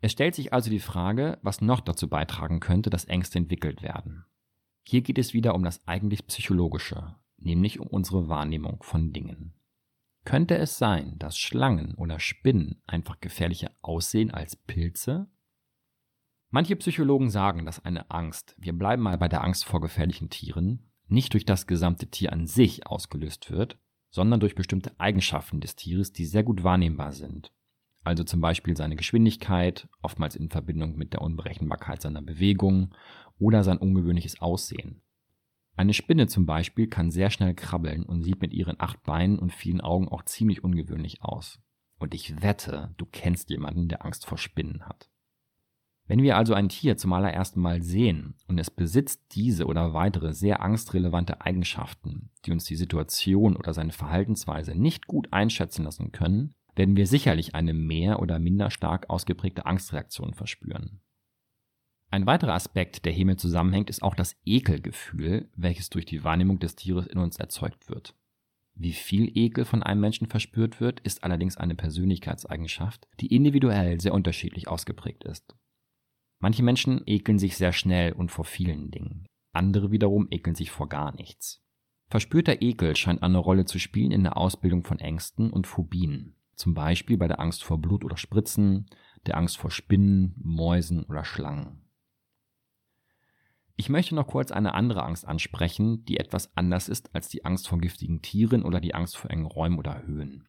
Es 0.00 0.12
stellt 0.12 0.36
sich 0.36 0.52
also 0.52 0.70
die 0.70 0.78
Frage, 0.78 1.40
was 1.42 1.62
noch 1.62 1.80
dazu 1.80 2.08
beitragen 2.08 2.60
könnte, 2.60 2.90
dass 2.90 3.06
Ängste 3.06 3.38
entwickelt 3.38 3.82
werden. 3.82 4.24
Hier 4.84 5.02
geht 5.02 5.18
es 5.18 5.34
wieder 5.34 5.56
um 5.56 5.64
das 5.64 5.84
eigentlich 5.88 6.28
Psychologische, 6.28 7.16
nämlich 7.46 7.80
um 7.80 7.86
unsere 7.86 8.28
Wahrnehmung 8.28 8.82
von 8.82 9.12
Dingen. 9.12 9.54
Könnte 10.24 10.58
es 10.58 10.76
sein, 10.76 11.18
dass 11.18 11.38
Schlangen 11.38 11.94
oder 11.94 12.18
Spinnen 12.18 12.82
einfach 12.86 13.20
gefährlicher 13.20 13.70
aussehen 13.80 14.32
als 14.32 14.56
Pilze? 14.56 15.28
Manche 16.50 16.76
Psychologen 16.76 17.30
sagen, 17.30 17.64
dass 17.64 17.84
eine 17.84 18.10
Angst, 18.10 18.56
wir 18.58 18.72
bleiben 18.72 19.02
mal 19.02 19.18
bei 19.18 19.28
der 19.28 19.44
Angst 19.44 19.64
vor 19.64 19.80
gefährlichen 19.80 20.28
Tieren, 20.28 20.90
nicht 21.06 21.32
durch 21.32 21.44
das 21.44 21.66
gesamte 21.68 22.08
Tier 22.08 22.32
an 22.32 22.46
sich 22.48 22.86
ausgelöst 22.86 23.50
wird, 23.50 23.78
sondern 24.10 24.40
durch 24.40 24.56
bestimmte 24.56 24.98
Eigenschaften 24.98 25.60
des 25.60 25.76
Tieres, 25.76 26.12
die 26.12 26.26
sehr 26.26 26.42
gut 26.42 26.64
wahrnehmbar 26.64 27.12
sind. 27.12 27.52
Also 28.02 28.24
zum 28.24 28.40
Beispiel 28.40 28.76
seine 28.76 28.96
Geschwindigkeit, 28.96 29.88
oftmals 30.02 30.34
in 30.34 30.50
Verbindung 30.50 30.96
mit 30.96 31.12
der 31.12 31.22
Unberechenbarkeit 31.22 32.02
seiner 32.02 32.22
Bewegung 32.22 32.94
oder 33.38 33.62
sein 33.62 33.78
ungewöhnliches 33.78 34.40
Aussehen. 34.40 35.02
Eine 35.76 35.92
Spinne 35.92 36.26
zum 36.26 36.46
Beispiel 36.46 36.86
kann 36.86 37.10
sehr 37.10 37.28
schnell 37.28 37.54
krabbeln 37.54 38.04
und 38.04 38.22
sieht 38.22 38.40
mit 38.40 38.54
ihren 38.54 38.80
acht 38.80 39.02
Beinen 39.02 39.38
und 39.38 39.52
vielen 39.52 39.82
Augen 39.82 40.08
auch 40.08 40.24
ziemlich 40.24 40.64
ungewöhnlich 40.64 41.22
aus. 41.22 41.60
Und 41.98 42.14
ich 42.14 42.42
wette, 42.42 42.94
du 42.96 43.06
kennst 43.06 43.50
jemanden, 43.50 43.88
der 43.88 44.04
Angst 44.04 44.26
vor 44.26 44.38
Spinnen 44.38 44.86
hat. 44.86 45.10
Wenn 46.08 46.22
wir 46.22 46.36
also 46.36 46.54
ein 46.54 46.68
Tier 46.68 46.96
zum 46.96 47.12
allerersten 47.12 47.60
Mal 47.60 47.82
sehen 47.82 48.36
und 48.46 48.58
es 48.58 48.70
besitzt 48.70 49.20
diese 49.32 49.66
oder 49.66 49.92
weitere 49.92 50.32
sehr 50.32 50.62
angstrelevante 50.62 51.40
Eigenschaften, 51.40 52.30
die 52.44 52.52
uns 52.52 52.64
die 52.64 52.76
Situation 52.76 53.56
oder 53.56 53.74
seine 53.74 53.92
Verhaltensweise 53.92 54.74
nicht 54.74 55.06
gut 55.06 55.32
einschätzen 55.32 55.84
lassen 55.84 56.12
können, 56.12 56.54
werden 56.76 56.96
wir 56.96 57.06
sicherlich 57.06 57.54
eine 57.54 57.74
mehr 57.74 58.20
oder 58.20 58.38
minder 58.38 58.70
stark 58.70 59.10
ausgeprägte 59.10 59.66
Angstreaktion 59.66 60.32
verspüren. 60.32 61.00
Ein 62.10 62.26
weiterer 62.26 62.54
Aspekt, 62.54 63.04
der 63.04 63.12
hiermit 63.12 63.40
zusammenhängt, 63.40 63.90
ist 63.90 64.02
auch 64.02 64.14
das 64.14 64.36
Ekelgefühl, 64.44 65.48
welches 65.56 65.90
durch 65.90 66.06
die 66.06 66.22
Wahrnehmung 66.24 66.58
des 66.58 66.76
Tieres 66.76 67.06
in 67.06 67.18
uns 67.18 67.38
erzeugt 67.38 67.88
wird. 67.88 68.14
Wie 68.74 68.92
viel 68.92 69.36
Ekel 69.36 69.64
von 69.64 69.82
einem 69.82 70.02
Menschen 70.02 70.28
verspürt 70.28 70.80
wird, 70.80 71.00
ist 71.00 71.24
allerdings 71.24 71.56
eine 71.56 71.74
Persönlichkeitseigenschaft, 71.74 73.08
die 73.20 73.34
individuell 73.34 74.00
sehr 74.00 74.12
unterschiedlich 74.14 74.68
ausgeprägt 74.68 75.24
ist. 75.24 75.56
Manche 76.38 76.62
Menschen 76.62 77.02
ekeln 77.06 77.38
sich 77.38 77.56
sehr 77.56 77.72
schnell 77.72 78.12
und 78.12 78.30
vor 78.30 78.44
vielen 78.44 78.90
Dingen. 78.90 79.26
Andere 79.54 79.90
wiederum 79.90 80.28
ekeln 80.30 80.54
sich 80.54 80.70
vor 80.70 80.88
gar 80.88 81.14
nichts. 81.16 81.62
Verspürter 82.08 82.60
Ekel 82.60 82.94
scheint 82.94 83.22
eine 83.22 83.38
Rolle 83.38 83.64
zu 83.64 83.78
spielen 83.78 84.12
in 84.12 84.22
der 84.22 84.36
Ausbildung 84.36 84.84
von 84.84 84.98
Ängsten 84.98 85.50
und 85.50 85.66
Phobien. 85.66 86.36
Zum 86.54 86.74
Beispiel 86.74 87.16
bei 87.16 87.28
der 87.28 87.40
Angst 87.40 87.64
vor 87.64 87.78
Blut 87.78 88.04
oder 88.04 88.16
Spritzen, 88.16 88.86
der 89.24 89.38
Angst 89.38 89.56
vor 89.56 89.70
Spinnen, 89.70 90.34
Mäusen 90.36 91.04
oder 91.04 91.24
Schlangen. 91.24 91.85
Ich 93.86 93.90
möchte 93.90 94.16
noch 94.16 94.26
kurz 94.26 94.50
eine 94.50 94.74
andere 94.74 95.04
Angst 95.04 95.28
ansprechen, 95.28 96.04
die 96.06 96.16
etwas 96.16 96.50
anders 96.56 96.88
ist 96.88 97.14
als 97.14 97.28
die 97.28 97.44
Angst 97.44 97.68
vor 97.68 97.78
giftigen 97.78 98.20
Tieren 98.20 98.64
oder 98.64 98.80
die 98.80 98.96
Angst 98.96 99.16
vor 99.16 99.30
engen 99.30 99.46
Räumen 99.46 99.78
oder 99.78 100.04
Höhen. 100.04 100.48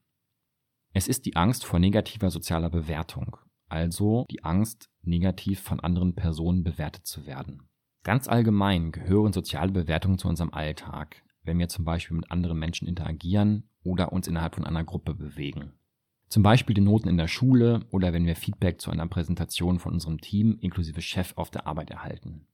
Es 0.92 1.08
ist 1.08 1.28
die 1.28 1.36
Angst 1.36 1.64
vor 1.64 1.78
negativer 1.78 2.32
sozialer 2.32 2.72
Bewertung, 2.72 3.38
also 3.70 4.26
die 4.32 4.44
Angst, 4.44 4.90
negativ 5.04 5.60
von 5.60 5.80
anderen 5.80 6.16
Personen 6.16 6.64
bewertet 6.64 7.06
zu 7.06 7.28
werden. 7.28 7.70
Ganz 8.04 8.28
allgemein 8.28 8.92
gehören 8.92 9.34
soziale 9.34 9.72
Bewertungen 9.72 10.18
zu 10.18 10.28
unserem 10.28 10.52
Alltag, 10.52 11.24
wenn 11.44 11.60
wir 11.60 11.70
zum 11.70 11.86
Beispiel 11.86 12.18
mit 12.18 12.32
anderen 12.32 12.58
Menschen 12.58 12.88
interagieren 12.88 13.70
oder 13.84 14.14
uns 14.14 14.28
innerhalb 14.28 14.56
von 14.56 14.66
einer 14.66 14.84
Gruppe 14.84 15.14
bewegen. 15.14 15.74
Zum 16.28 16.42
Beispiel 16.42 16.74
die 16.74 16.82
Noten 16.82 17.08
in 17.08 17.18
der 17.18 17.28
Schule 17.28 17.86
oder 17.92 18.14
wenn 18.14 18.26
wir 18.26 18.36
Feedback 18.36 18.82
zu 18.82 18.90
einer 18.90 19.06
Präsentation 19.06 19.78
von 19.78 19.94
unserem 19.94 20.22
Team 20.22 20.58
inklusive 20.60 21.04
Chef 21.04 21.34
auf 21.36 21.52
der 21.52 21.68
Arbeit 21.68 21.92
erhalten. 21.92 22.48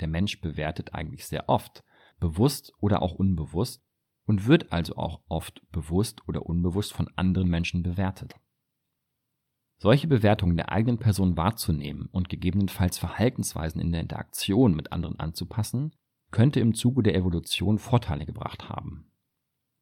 Der 0.00 0.08
Mensch 0.08 0.40
bewertet 0.40 0.94
eigentlich 0.94 1.26
sehr 1.26 1.48
oft, 1.48 1.84
bewusst 2.18 2.72
oder 2.80 3.02
auch 3.02 3.14
unbewusst, 3.14 3.84
und 4.26 4.46
wird 4.46 4.72
also 4.72 4.96
auch 4.96 5.20
oft 5.28 5.60
bewusst 5.70 6.26
oder 6.26 6.46
unbewusst 6.46 6.92
von 6.92 7.08
anderen 7.16 7.48
Menschen 7.48 7.82
bewertet. 7.82 8.34
Solche 9.76 10.08
Bewertungen 10.08 10.56
der 10.56 10.72
eigenen 10.72 10.98
Person 10.98 11.36
wahrzunehmen 11.36 12.08
und 12.10 12.28
gegebenenfalls 12.28 12.96
Verhaltensweisen 12.96 13.80
in 13.80 13.92
der 13.92 14.00
Interaktion 14.00 14.74
mit 14.74 14.92
anderen 14.92 15.18
anzupassen, 15.20 15.94
könnte 16.30 16.60
im 16.60 16.74
Zuge 16.74 17.02
der 17.02 17.14
Evolution 17.14 17.78
Vorteile 17.78 18.24
gebracht 18.24 18.68
haben. 18.68 19.10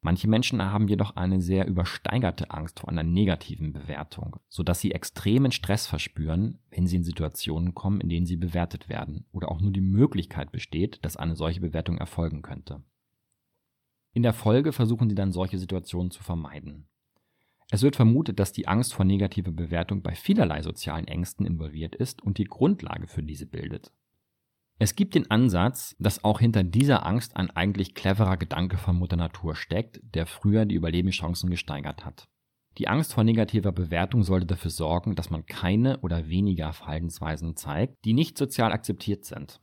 Manche 0.05 0.27
Menschen 0.27 0.61
haben 0.61 0.89
jedoch 0.89 1.15
eine 1.15 1.39
sehr 1.39 1.65
übersteigerte 1.65 2.51
Angst 2.51 2.81
vor 2.81 2.89
einer 2.89 3.03
negativen 3.03 3.71
Bewertung, 3.71 4.35
sodass 4.49 4.81
sie 4.81 4.91
extremen 4.91 5.53
Stress 5.53 5.87
verspüren, 5.87 6.59
wenn 6.71 6.87
sie 6.87 6.97
in 6.97 7.05
Situationen 7.05 7.73
kommen, 7.73 8.01
in 8.01 8.09
denen 8.09 8.25
sie 8.25 8.35
bewertet 8.35 8.89
werden 8.89 9.25
oder 9.31 9.49
auch 9.49 9.61
nur 9.61 9.71
die 9.71 9.79
Möglichkeit 9.79 10.51
besteht, 10.51 10.99
dass 11.05 11.15
eine 11.15 11.37
solche 11.37 11.61
Bewertung 11.61 11.97
erfolgen 11.97 12.41
könnte. 12.41 12.83
In 14.11 14.23
der 14.23 14.33
Folge 14.33 14.73
versuchen 14.73 15.07
sie 15.07 15.15
dann 15.15 15.31
solche 15.31 15.57
Situationen 15.57 16.11
zu 16.11 16.21
vermeiden. 16.21 16.89
Es 17.71 17.81
wird 17.81 17.95
vermutet, 17.95 18.41
dass 18.41 18.51
die 18.51 18.67
Angst 18.67 18.93
vor 18.93 19.05
negativer 19.05 19.53
Bewertung 19.53 20.01
bei 20.01 20.15
vielerlei 20.15 20.61
sozialen 20.63 21.07
Ängsten 21.07 21.45
involviert 21.45 21.95
ist 21.95 22.21
und 22.21 22.37
die 22.37 22.43
Grundlage 22.43 23.07
für 23.07 23.23
diese 23.23 23.45
bildet. 23.45 23.93
Es 24.83 24.97
gibt 24.97 25.15
den 25.15 25.31
Ansatz, 25.31 25.95
dass 25.97 26.25
auch 26.25 26.41
hinter 26.41 26.61
dieser 26.61 27.05
Angst 27.05 27.37
ein 27.37 27.49
eigentlich 27.49 27.95
cleverer 27.95 28.35
Gedanke 28.35 28.77
von 28.77 28.97
Mutter 28.97 29.15
Natur 29.15 29.55
steckt, 29.55 30.01
der 30.03 30.25
früher 30.25 30.65
die 30.65 30.75
Überlebenschancen 30.75 31.49
gesteigert 31.49 32.03
hat. 32.03 32.27
Die 32.77 32.89
Angst 32.89 33.13
vor 33.13 33.23
negativer 33.23 33.71
Bewertung 33.71 34.23
sollte 34.23 34.45
dafür 34.45 34.71
sorgen, 34.71 35.15
dass 35.15 35.29
man 35.29 35.45
keine 35.45 36.01
oder 36.01 36.27
weniger 36.27 36.73
Verhaltensweisen 36.73 37.55
zeigt, 37.55 38.03
die 38.03 38.11
nicht 38.11 38.37
sozial 38.37 38.73
akzeptiert 38.73 39.23
sind. 39.23 39.61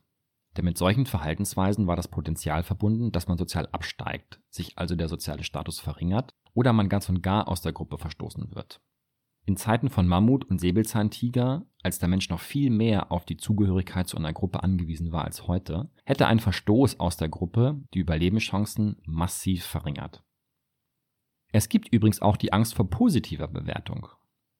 Denn 0.57 0.65
mit 0.65 0.79
solchen 0.79 1.05
Verhaltensweisen 1.05 1.85
war 1.85 1.95
das 1.95 2.07
Potenzial 2.07 2.63
verbunden, 2.63 3.11
dass 3.11 3.27
man 3.27 3.37
sozial 3.37 3.67
absteigt, 3.71 4.41
sich 4.49 4.79
also 4.79 4.95
der 4.95 5.07
soziale 5.07 5.43
Status 5.43 5.79
verringert 5.79 6.33
oder 6.55 6.73
man 6.73 6.89
ganz 6.89 7.07
und 7.09 7.21
gar 7.21 7.47
aus 7.47 7.61
der 7.61 7.73
Gruppe 7.73 7.99
verstoßen 7.99 8.55
wird. 8.55 8.81
In 9.45 9.57
Zeiten 9.57 9.89
von 9.89 10.07
Mammut 10.07 10.45
und 10.45 10.59
Säbelzahntiger, 10.59 11.65
als 11.81 11.97
der 11.97 12.09
Mensch 12.09 12.29
noch 12.29 12.39
viel 12.39 12.69
mehr 12.69 13.11
auf 13.11 13.25
die 13.25 13.37
Zugehörigkeit 13.37 14.07
zu 14.07 14.17
einer 14.17 14.33
Gruppe 14.33 14.61
angewiesen 14.61 15.11
war 15.11 15.25
als 15.25 15.47
heute, 15.47 15.89
hätte 16.05 16.27
ein 16.27 16.39
Verstoß 16.39 16.99
aus 16.99 17.17
der 17.17 17.29
Gruppe 17.29 17.81
die 17.93 17.99
Überlebenschancen 17.99 19.01
massiv 19.03 19.65
verringert. 19.65 20.23
Es 21.51 21.69
gibt 21.69 21.91
übrigens 21.91 22.21
auch 22.21 22.37
die 22.37 22.53
Angst 22.53 22.75
vor 22.75 22.89
positiver 22.89 23.47
Bewertung. 23.47 24.07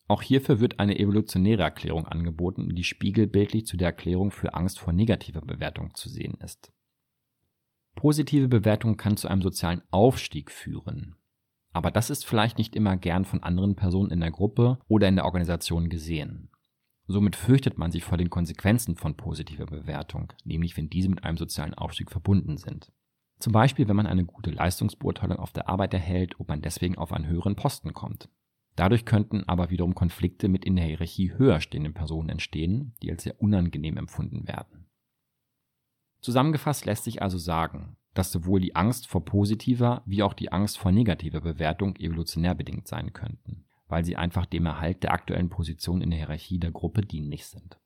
Auch 0.07 0.21
hierfür 0.21 0.59
wird 0.59 0.79
eine 0.79 0.99
evolutionäre 0.99 1.63
Erklärung 1.63 2.05
angeboten, 2.05 2.75
die 2.75 2.83
spiegelbildlich 2.83 3.65
zu 3.65 3.77
der 3.77 3.89
Erklärung 3.89 4.31
für 4.31 4.55
Angst 4.55 4.79
vor 4.79 4.91
negativer 4.91 5.41
Bewertung 5.41 5.93
zu 5.93 6.09
sehen 6.09 6.33
ist. 6.43 6.73
Positive 7.95 8.47
Bewertung 8.47 8.97
kann 8.97 9.15
zu 9.15 9.27
einem 9.27 9.41
sozialen 9.41 9.83
Aufstieg 9.91 10.51
führen, 10.51 11.15
aber 11.73 11.91
das 11.91 12.09
ist 12.09 12.25
vielleicht 12.25 12.57
nicht 12.57 12.75
immer 12.75 12.97
gern 12.97 13.25
von 13.25 13.43
anderen 13.43 13.75
Personen 13.75 14.11
in 14.11 14.19
der 14.19 14.31
Gruppe 14.31 14.79
oder 14.87 15.07
in 15.07 15.15
der 15.15 15.25
Organisation 15.25 15.89
gesehen. 15.89 16.49
Somit 17.07 17.35
fürchtet 17.35 17.77
man 17.77 17.91
sich 17.91 18.03
vor 18.03 18.17
den 18.17 18.29
Konsequenzen 18.29 18.95
von 18.95 19.15
positiver 19.15 19.65
Bewertung, 19.65 20.31
nämlich 20.43 20.77
wenn 20.77 20.89
diese 20.89 21.09
mit 21.09 21.23
einem 21.23 21.37
sozialen 21.37 21.73
Aufstieg 21.73 22.11
verbunden 22.11 22.57
sind. 22.57 22.91
Zum 23.39 23.53
Beispiel, 23.53 23.87
wenn 23.87 23.95
man 23.95 24.07
eine 24.07 24.23
gute 24.23 24.51
Leistungsbeurteilung 24.51 25.37
auf 25.37 25.51
der 25.51 25.67
Arbeit 25.67 25.93
erhält, 25.93 26.39
ob 26.39 26.47
man 26.47 26.61
deswegen 26.61 26.97
auf 26.97 27.11
einen 27.11 27.27
höheren 27.27 27.55
Posten 27.55 27.93
kommt. 27.93 28.29
Dadurch 28.75 29.05
könnten 29.05 29.43
aber 29.47 29.69
wiederum 29.69 29.95
Konflikte 29.95 30.47
mit 30.47 30.63
in 30.63 30.75
der 30.75 30.85
Hierarchie 30.85 31.33
höher 31.33 31.59
stehenden 31.59 31.93
Personen 31.93 32.29
entstehen, 32.29 32.93
die 33.01 33.11
als 33.11 33.23
sehr 33.23 33.41
unangenehm 33.41 33.97
empfunden 33.97 34.47
werden. 34.47 34.87
Zusammengefasst 36.21 36.85
lässt 36.85 37.03
sich 37.03 37.21
also 37.21 37.37
sagen, 37.37 37.97
dass 38.13 38.31
sowohl 38.31 38.59
die 38.59 38.75
Angst 38.75 39.07
vor 39.07 39.23
positiver 39.23 40.03
wie 40.05 40.23
auch 40.23 40.33
die 40.33 40.51
Angst 40.51 40.77
vor 40.77 40.91
negativer 40.91 41.41
Bewertung 41.41 41.95
evolutionär 41.95 42.55
bedingt 42.55 42.87
sein 42.87 43.13
könnten, 43.13 43.65
weil 43.87 44.03
sie 44.03 44.17
einfach 44.17 44.45
dem 44.45 44.65
Erhalt 44.65 45.03
der 45.03 45.11
aktuellen 45.11 45.49
Position 45.49 46.01
in 46.01 46.09
der 46.09 46.19
Hierarchie 46.19 46.59
der 46.59 46.71
Gruppe 46.71 47.01
dienlich 47.01 47.45
sind. 47.45 47.79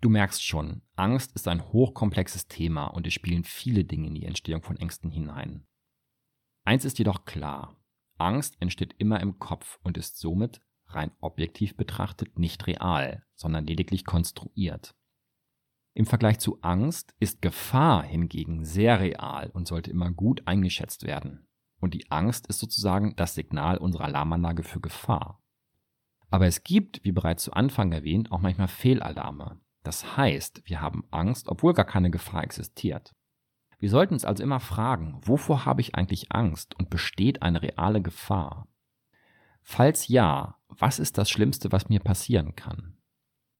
Du 0.00 0.08
merkst 0.08 0.44
schon, 0.44 0.82
Angst 0.94 1.34
ist 1.34 1.48
ein 1.48 1.72
hochkomplexes 1.72 2.46
Thema 2.46 2.86
und 2.86 3.06
es 3.06 3.14
spielen 3.14 3.44
viele 3.44 3.84
Dinge 3.84 4.06
in 4.06 4.14
die 4.14 4.26
Entstehung 4.26 4.62
von 4.62 4.76
Ängsten 4.76 5.10
hinein. 5.10 5.66
Eins 6.64 6.84
ist 6.84 6.98
jedoch 6.98 7.24
klar, 7.24 7.76
Angst 8.16 8.56
entsteht 8.60 8.94
immer 8.98 9.20
im 9.20 9.38
Kopf 9.38 9.78
und 9.82 9.96
ist 9.96 10.18
somit, 10.18 10.60
rein 10.86 11.10
objektiv 11.20 11.76
betrachtet, 11.76 12.38
nicht 12.38 12.66
real, 12.66 13.24
sondern 13.34 13.66
lediglich 13.66 14.04
konstruiert. 14.04 14.94
Im 15.98 16.06
Vergleich 16.06 16.38
zu 16.38 16.62
Angst 16.62 17.12
ist 17.18 17.42
Gefahr 17.42 18.04
hingegen 18.04 18.64
sehr 18.64 19.00
real 19.00 19.50
und 19.52 19.66
sollte 19.66 19.90
immer 19.90 20.12
gut 20.12 20.46
eingeschätzt 20.46 21.02
werden. 21.02 21.48
Und 21.80 21.92
die 21.92 22.08
Angst 22.08 22.46
ist 22.46 22.60
sozusagen 22.60 23.16
das 23.16 23.34
Signal 23.34 23.78
unserer 23.78 24.04
Alarmanlage 24.04 24.62
für 24.62 24.78
Gefahr. 24.78 25.42
Aber 26.30 26.46
es 26.46 26.62
gibt, 26.62 27.02
wie 27.02 27.10
bereits 27.10 27.42
zu 27.42 27.52
Anfang 27.52 27.90
erwähnt, 27.90 28.30
auch 28.30 28.38
manchmal 28.38 28.68
Fehlalarme. 28.68 29.60
Das 29.82 30.16
heißt, 30.16 30.62
wir 30.66 30.80
haben 30.80 31.02
Angst, 31.10 31.48
obwohl 31.48 31.74
gar 31.74 31.84
keine 31.84 32.12
Gefahr 32.12 32.44
existiert. 32.44 33.12
Wir 33.80 33.90
sollten 33.90 34.14
uns 34.14 34.24
also 34.24 34.44
immer 34.44 34.60
fragen, 34.60 35.20
wovor 35.24 35.64
habe 35.64 35.80
ich 35.80 35.96
eigentlich 35.96 36.30
Angst 36.30 36.78
und 36.78 36.90
besteht 36.90 37.42
eine 37.42 37.60
reale 37.60 38.00
Gefahr? 38.00 38.68
Falls 39.64 40.06
ja, 40.06 40.60
was 40.68 41.00
ist 41.00 41.18
das 41.18 41.28
Schlimmste, 41.28 41.72
was 41.72 41.88
mir 41.88 41.98
passieren 41.98 42.54
kann? 42.54 42.97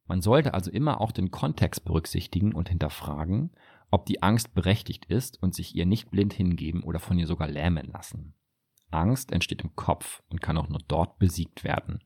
Man 0.09 0.23
sollte 0.23 0.55
also 0.55 0.71
immer 0.71 1.03
auch 1.03 1.12
den 1.12 1.31
Kontext 1.31 1.85
berücksichtigen 1.85 2.55
und 2.55 2.71
hinterfragen, 2.71 3.51
ob 3.90 4.07
die 4.07 4.23
Angst 4.23 4.55
berechtigt 4.55 5.05
ist 5.05 5.40
und 5.42 5.55
sich 5.55 5.75
ihr 5.77 5.85
nicht 5.85 6.11
blind 6.11 6.33
hingeben 6.33 6.83
oder 6.83 6.99
von 6.99 7.18
ihr 7.18 7.27
sogar 7.27 7.47
lähmen 7.47 7.87
lassen. 7.92 8.35
Angst 8.90 9.33
entsteht 9.33 9.62
im 9.62 9.77
Kopf 9.77 10.23
und 10.31 10.40
kann 10.40 10.57
auch 10.57 10.68
nur 10.68 10.81
dort 10.88 11.18
besiegt 11.18 11.62
werden. 11.62 12.03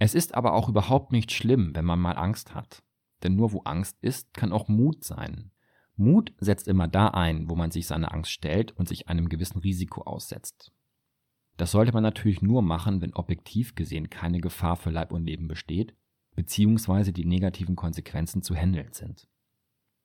Es 0.00 0.16
ist 0.16 0.34
aber 0.34 0.54
auch 0.54 0.68
überhaupt 0.68 1.12
nicht 1.12 1.30
schlimm, 1.30 1.74
wenn 1.74 1.84
man 1.84 2.00
mal 2.00 2.16
Angst 2.16 2.52
hat. 2.52 2.82
Denn 3.22 3.36
nur 3.36 3.52
wo 3.52 3.60
Angst 3.62 3.96
ist, 4.00 4.34
kann 4.34 4.52
auch 4.52 4.68
Mut 4.68 5.04
sein. 5.04 5.52
Mut 5.96 6.32
setzt 6.38 6.66
immer 6.66 6.88
da 6.88 7.08
ein, 7.08 7.48
wo 7.48 7.54
man 7.54 7.70
sich 7.70 7.86
seiner 7.86 8.12
Angst 8.12 8.32
stellt 8.32 8.72
und 8.72 8.88
sich 8.88 9.08
einem 9.08 9.28
gewissen 9.28 9.58
Risiko 9.58 10.02
aussetzt. 10.02 10.72
Das 11.56 11.70
sollte 11.70 11.92
man 11.92 12.04
natürlich 12.04 12.42
nur 12.42 12.62
machen, 12.62 13.00
wenn 13.00 13.14
objektiv 13.14 13.76
gesehen 13.76 14.10
keine 14.10 14.40
Gefahr 14.40 14.76
für 14.76 14.90
Leib 14.90 15.12
und 15.12 15.24
Leben 15.24 15.46
besteht 15.46 15.96
beziehungsweise 16.38 17.12
die 17.12 17.24
negativen 17.24 17.74
Konsequenzen 17.74 18.44
zu 18.44 18.54
handeln 18.54 18.92
sind. 18.92 19.26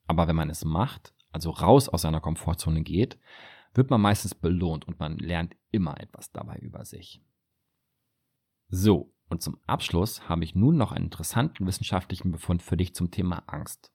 Aber 0.07 0.27
wenn 0.27 0.35
man 0.35 0.49
es 0.49 0.65
macht, 0.65 1.13
also 1.31 1.51
raus 1.51 1.89
aus 1.89 2.01
seiner 2.01 2.21
Komfortzone 2.21 2.81
geht, 2.81 3.19
wird 3.75 3.91
man 3.91 4.01
meistens 4.01 4.33
belohnt 4.33 4.87
und 4.87 4.99
man 4.99 5.19
lernt 5.19 5.55
immer 5.69 5.99
etwas 5.99 6.31
dabei 6.31 6.57
über 6.57 6.85
sich. 6.85 7.21
So, 8.69 9.13
und 9.29 9.43
zum 9.43 9.59
Abschluss 9.67 10.27
habe 10.27 10.43
ich 10.43 10.55
nun 10.55 10.75
noch 10.75 10.91
einen 10.91 11.05
interessanten 11.05 11.67
wissenschaftlichen 11.67 12.31
Befund 12.31 12.63
für 12.63 12.77
dich 12.77 12.95
zum 12.95 13.11
Thema 13.11 13.43
Angst. 13.45 13.91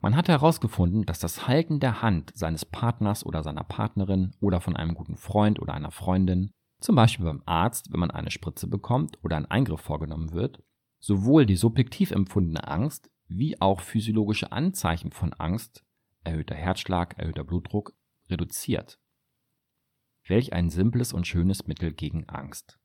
Man 0.00 0.14
hat 0.14 0.28
herausgefunden, 0.28 1.06
dass 1.06 1.18
das 1.18 1.48
Halten 1.48 1.80
der 1.80 2.02
Hand 2.02 2.30
seines 2.36 2.64
Partners 2.64 3.26
oder 3.26 3.42
seiner 3.42 3.64
Partnerin 3.64 4.36
oder 4.38 4.60
von 4.60 4.76
einem 4.76 4.94
guten 4.94 5.16
Freund 5.16 5.60
oder 5.60 5.74
einer 5.74 5.90
Freundin, 5.90 6.52
zum 6.80 6.94
Beispiel 6.94 7.26
beim 7.26 7.42
Arzt, 7.46 7.92
wenn 7.92 7.98
man 7.98 8.12
eine 8.12 8.30
Spritze 8.30 8.68
bekommt 8.68 9.18
oder 9.24 9.36
ein 9.36 9.50
Eingriff 9.50 9.80
vorgenommen 9.80 10.30
wird, 10.30 10.62
sowohl 11.04 11.44
die 11.44 11.56
subjektiv 11.56 12.12
empfundene 12.12 12.66
Angst 12.66 13.10
wie 13.28 13.60
auch 13.60 13.80
physiologische 13.80 14.52
Anzeichen 14.52 15.12
von 15.12 15.34
Angst, 15.34 15.84
erhöhter 16.22 16.54
Herzschlag, 16.54 17.18
erhöhter 17.18 17.44
Blutdruck, 17.44 17.94
reduziert. 18.30 18.98
Welch 20.26 20.54
ein 20.54 20.70
simples 20.70 21.12
und 21.12 21.26
schönes 21.26 21.66
Mittel 21.66 21.92
gegen 21.92 22.26
Angst. 22.30 22.78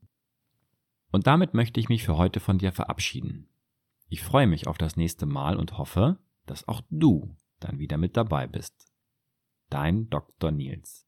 Und 1.12 1.28
damit 1.28 1.54
möchte 1.54 1.80
ich 1.80 1.88
mich 1.88 2.04
für 2.04 2.18
heute 2.18 2.42
von 2.42 2.58
dir 2.58 2.74
verabschieden. 2.74 3.48
Ich 4.10 4.22
freue 4.22 4.48
mich 4.48 4.68
auf 4.68 4.78
das 4.78 4.98
nächste 4.98 5.26
Mal 5.26 5.56
und 5.56 5.78
hoffe, 5.78 6.20
dass 6.46 6.68
auch 6.68 6.82
du 6.90 7.38
dann 7.62 7.80
wieder 7.80 7.98
mit 7.98 8.18
dabei 8.18 8.48
bist. 8.48 8.92
Dein 9.70 10.10
Dr. 10.10 10.52
Nils. 10.52 11.08